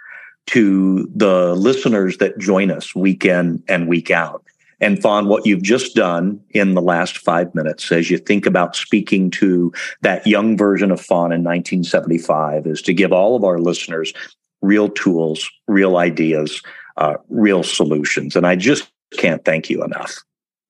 to 0.49 1.09
the 1.15 1.55
listeners 1.55 2.19
that 2.19 2.37
join 2.39 2.71
us 2.71 2.95
week 2.95 3.25
in 3.25 3.63
and 3.69 3.89
week 3.89 4.11
out. 4.11 4.45
And 4.83 5.01
Fawn, 5.01 5.29
what 5.29 5.47
you've 5.47 5.63
just 5.63 5.95
done 5.95 6.41
in 6.51 6.75
the 6.75 6.83
last 6.83 7.19
five 7.19 7.55
minutes 7.55 7.93
as 7.93 8.11
you 8.11 8.19
think 8.19 8.47
about 8.47 8.75
speaking 8.75 9.31
to 9.31 9.73
that 10.01 10.27
young 10.27 10.57
version 10.57 10.91
of 10.91 11.01
Fawn 11.01 11.31
in 11.33 11.45
1975 11.45 12.67
is 12.67 12.83
to 12.83 12.93
give 12.93 13.13
all 13.13 13.37
of 13.37 13.45
our 13.45 13.61
listeners 13.61 14.13
real 14.61 14.89
tools, 14.89 15.49
real 15.69 15.97
ideas, 15.97 16.61
uh, 16.97 17.15
real 17.29 17.63
solutions. 17.63 18.35
And 18.35 18.45
I 18.45 18.57
just 18.57 18.91
can't 19.17 19.45
thank 19.45 19.71
you 19.71 19.85
enough. 19.85 20.19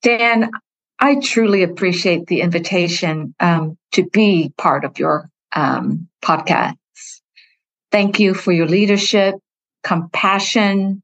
Dan, 0.02 0.50
I 0.98 1.18
truly 1.20 1.62
appreciate 1.62 2.26
the 2.26 2.42
invitation 2.42 3.34
um, 3.40 3.78
to 3.92 4.04
be 4.10 4.52
part 4.58 4.84
of 4.84 4.98
your 4.98 5.30
um, 5.52 6.06
podcast. 6.22 6.74
Thank 7.90 8.20
you 8.20 8.34
for 8.34 8.52
your 8.52 8.66
leadership, 8.66 9.36
compassion, 9.82 11.02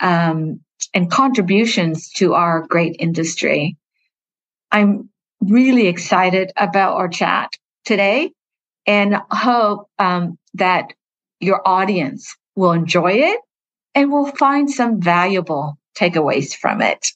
um, 0.00 0.60
and 0.94 1.10
contributions 1.10 2.10
to 2.10 2.34
our 2.34 2.66
great 2.66 2.96
industry. 2.98 3.76
I'm 4.70 5.08
really 5.40 5.86
excited 5.86 6.52
about 6.56 6.96
our 6.96 7.08
chat 7.08 7.50
today 7.84 8.32
and 8.86 9.16
hope 9.30 9.88
um, 9.98 10.38
that 10.54 10.92
your 11.40 11.60
audience 11.66 12.36
will 12.54 12.72
enjoy 12.72 13.12
it 13.12 13.40
and 13.94 14.10
will 14.10 14.26
find 14.26 14.70
some 14.70 15.00
valuable 15.00 15.78
takeaways 15.98 16.54
from 16.54 16.80
it. 16.80 17.08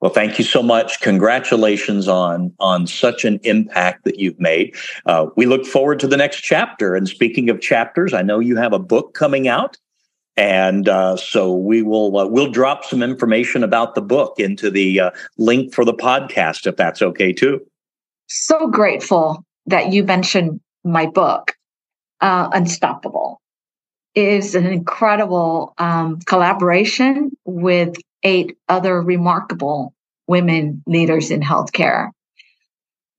Well, 0.00 0.12
thank 0.12 0.38
you 0.38 0.44
so 0.44 0.62
much. 0.62 1.00
Congratulations 1.00 2.06
on 2.06 2.52
on 2.60 2.86
such 2.86 3.24
an 3.24 3.40
impact 3.42 4.04
that 4.04 4.18
you've 4.18 4.38
made. 4.38 4.76
Uh, 5.06 5.26
we 5.36 5.46
look 5.46 5.66
forward 5.66 5.98
to 6.00 6.06
the 6.06 6.16
next 6.16 6.40
chapter. 6.40 6.94
And 6.94 7.08
speaking 7.08 7.50
of 7.50 7.60
chapters, 7.60 8.14
I 8.14 8.22
know 8.22 8.38
you 8.38 8.56
have 8.56 8.72
a 8.72 8.78
book 8.78 9.14
coming 9.14 9.48
out, 9.48 9.76
and 10.38 10.88
uh, 10.88 11.16
so 11.16 11.52
we 11.52 11.82
will 11.82 12.16
uh, 12.16 12.26
we'll 12.26 12.50
drop 12.50 12.84
some 12.84 13.02
information 13.02 13.64
about 13.64 13.96
the 13.96 14.00
book 14.00 14.38
into 14.38 14.70
the 14.70 15.00
uh, 15.00 15.10
link 15.36 15.74
for 15.74 15.84
the 15.84 15.92
podcast 15.92 16.64
if 16.66 16.76
that's 16.76 17.02
okay 17.02 17.32
too. 17.32 17.60
So 18.28 18.68
grateful 18.68 19.44
that 19.66 19.92
you 19.92 20.04
mentioned 20.04 20.60
my 20.84 21.06
book, 21.06 21.56
uh, 22.20 22.48
Unstoppable. 22.52 23.40
Is 24.14 24.54
an 24.56 24.66
incredible 24.66 25.74
um, 25.78 26.18
collaboration 26.20 27.30
with 27.44 27.96
eight 28.24 28.56
other 28.68 29.00
remarkable 29.00 29.92
women 30.26 30.82
leaders 30.86 31.30
in 31.30 31.40
healthcare. 31.40 32.10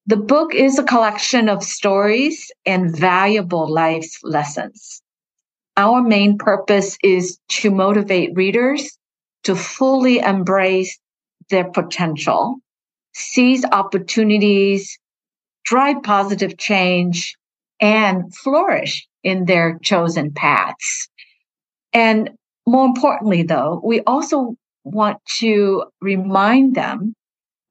The 0.08 0.18
book 0.18 0.54
is 0.54 0.78
a 0.78 0.84
collection 0.84 1.48
of 1.48 1.64
stories 1.64 2.52
and 2.66 2.98
valuable 2.98 3.72
life 3.72 4.12
lessons. 4.24 5.02
Our 5.80 6.04
main 6.04 6.38
purpose 6.38 6.98
is 7.02 7.40
to 7.62 7.72
motivate 7.72 8.36
readers 8.36 8.98
to 9.44 9.56
fully 9.56 10.20
embrace 10.20 11.00
their 11.50 11.72
potential, 11.72 12.58
seize 13.14 13.64
opportunities, 13.64 15.00
drive 15.64 16.04
positive 16.04 16.58
change, 16.58 17.34
and 17.80 18.36
flourish 18.36 19.08
in 19.24 19.46
their 19.46 19.80
chosen 19.82 20.34
paths. 20.34 21.08
And 21.94 22.32
more 22.68 22.86
importantly, 22.86 23.44
though, 23.44 23.80
we 23.82 24.02
also 24.02 24.56
want 24.84 25.24
to 25.38 25.86
remind 26.02 26.76
them 26.76 27.14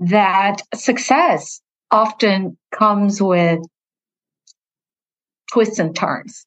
that 0.01 0.63
success 0.75 1.61
often 1.91 2.57
comes 2.73 3.21
with 3.21 3.61
twists 5.53 5.79
and 5.79 5.95
turns. 5.95 6.47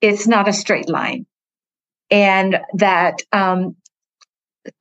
It's 0.00 0.26
not 0.26 0.48
a 0.48 0.52
straight 0.52 0.88
line. 0.88 1.26
And 2.10 2.60
that 2.74 3.22
um, 3.32 3.76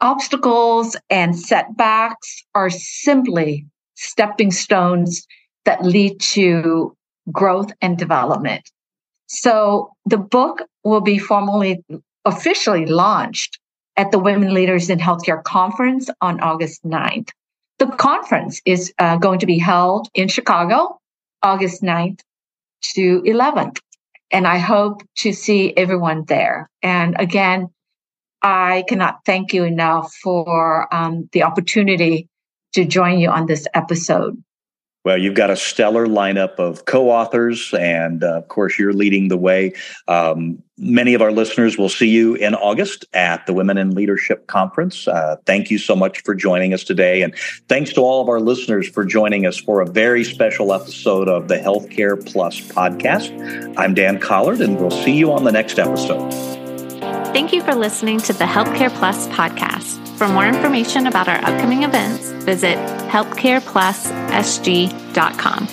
obstacles 0.02 0.96
and 1.10 1.38
setbacks 1.38 2.44
are 2.56 2.70
simply 2.70 3.66
stepping 3.96 4.52
stones 4.52 5.26
that 5.66 5.84
lead 5.84 6.20
to 6.22 6.96
growth 7.32 7.72
and 7.82 7.98
development. 7.98 8.70
So 9.28 9.92
the 10.06 10.18
book 10.18 10.64
will 10.84 11.02
be 11.02 11.18
formally 11.18 11.84
officially 12.24 12.86
launched 12.86 13.60
at 13.98 14.12
the 14.12 14.20
Women 14.20 14.54
Leaders 14.54 14.90
in 14.90 15.00
Healthcare 15.00 15.44
Conference 15.44 16.10
on 16.22 16.40
August 16.40 16.84
9th. 16.86 17.30
The 17.80 17.88
conference 17.88 18.62
is 18.66 18.94
uh, 19.00 19.18
going 19.18 19.40
to 19.40 19.46
be 19.46 19.58
held 19.58 20.08
in 20.14 20.28
Chicago, 20.28 21.00
August 21.44 21.82
9th 21.82 22.22
to 22.96 23.22
11th. 23.22 23.80
And 24.32 24.46
I 24.46 24.58
hope 24.58 25.04
to 25.18 25.32
see 25.34 25.76
everyone 25.76 26.26
there. 26.26 26.70
And 26.82 27.16
again, 27.20 27.70
I 28.42 28.84
cannot 28.88 29.20
thank 29.26 29.54
you 29.54 29.64
enough 29.64 30.14
for 30.22 30.94
um, 30.94 31.30
the 31.32 31.44
opportunity 31.44 32.28
to 32.74 32.86
join 32.86 33.20
you 33.20 33.30
on 33.30 33.46
this 33.46 33.68
episode. 33.74 34.42
Well, 35.06 35.18
you've 35.18 35.36
got 35.36 35.50
a 35.50 35.56
stellar 35.56 36.06
lineup 36.06 36.56
of 36.56 36.86
co 36.86 37.10
authors, 37.10 37.74
and 37.74 38.24
uh, 38.24 38.40
of 38.40 38.50
course, 38.50 38.78
you're 38.78 38.94
leading 38.94 39.30
the 39.30 39.38
way. 39.38 39.74
Um, 40.10 40.62
many 40.78 41.14
of 41.14 41.22
our 41.22 41.32
listeners 41.32 41.78
will 41.78 41.90
see 41.90 42.10
you 42.10 42.36
in 42.36 42.54
August 42.56 43.06
at 43.14 43.46
the 43.46 43.54
Women 43.54 43.78
in 43.78 43.92
Leadership 43.92 44.48
Conference. 44.48 45.08
Uh, 45.08 45.38
thank 45.46 45.72
you 45.72 45.78
so 45.78 45.96
much 45.96 46.22
for 46.24 46.36
joining 46.36 46.74
us 46.74 46.84
today. 46.84 47.22
And 47.22 47.34
thanks 47.70 47.94
to 47.94 48.02
all 48.02 48.22
of 48.22 48.28
our 48.28 48.42
listeners 48.42 48.90
for 48.90 49.06
joining 49.06 49.46
us 49.46 49.58
for 49.58 49.82
a 49.82 49.86
very 49.86 50.24
special 50.24 50.74
episode 50.74 51.30
of 51.30 51.48
the 51.48 51.58
Healthcare 51.58 52.24
Plus 52.32 52.60
podcast. 52.60 53.76
I'm 53.78 53.94
Dan 53.94 54.20
Collard, 54.20 54.60
and 54.60 54.78
we'll 54.78 54.92
see 54.92 55.16
you 55.16 55.32
on 55.32 55.46
the 55.46 55.52
next 55.52 55.80
episode. 55.80 56.32
Thank 57.34 57.54
you 57.54 57.62
for 57.62 57.76
listening 57.76 58.20
to 58.22 58.34
the 58.34 58.46
Healthcare 58.46 58.90
Plus 58.92 59.28
podcast. 59.30 60.07
For 60.18 60.28
more 60.28 60.48
information 60.48 61.06
about 61.06 61.28
our 61.28 61.38
upcoming 61.38 61.84
events, 61.84 62.32
visit 62.44 62.78
healthcareplussg.com. 63.10 65.68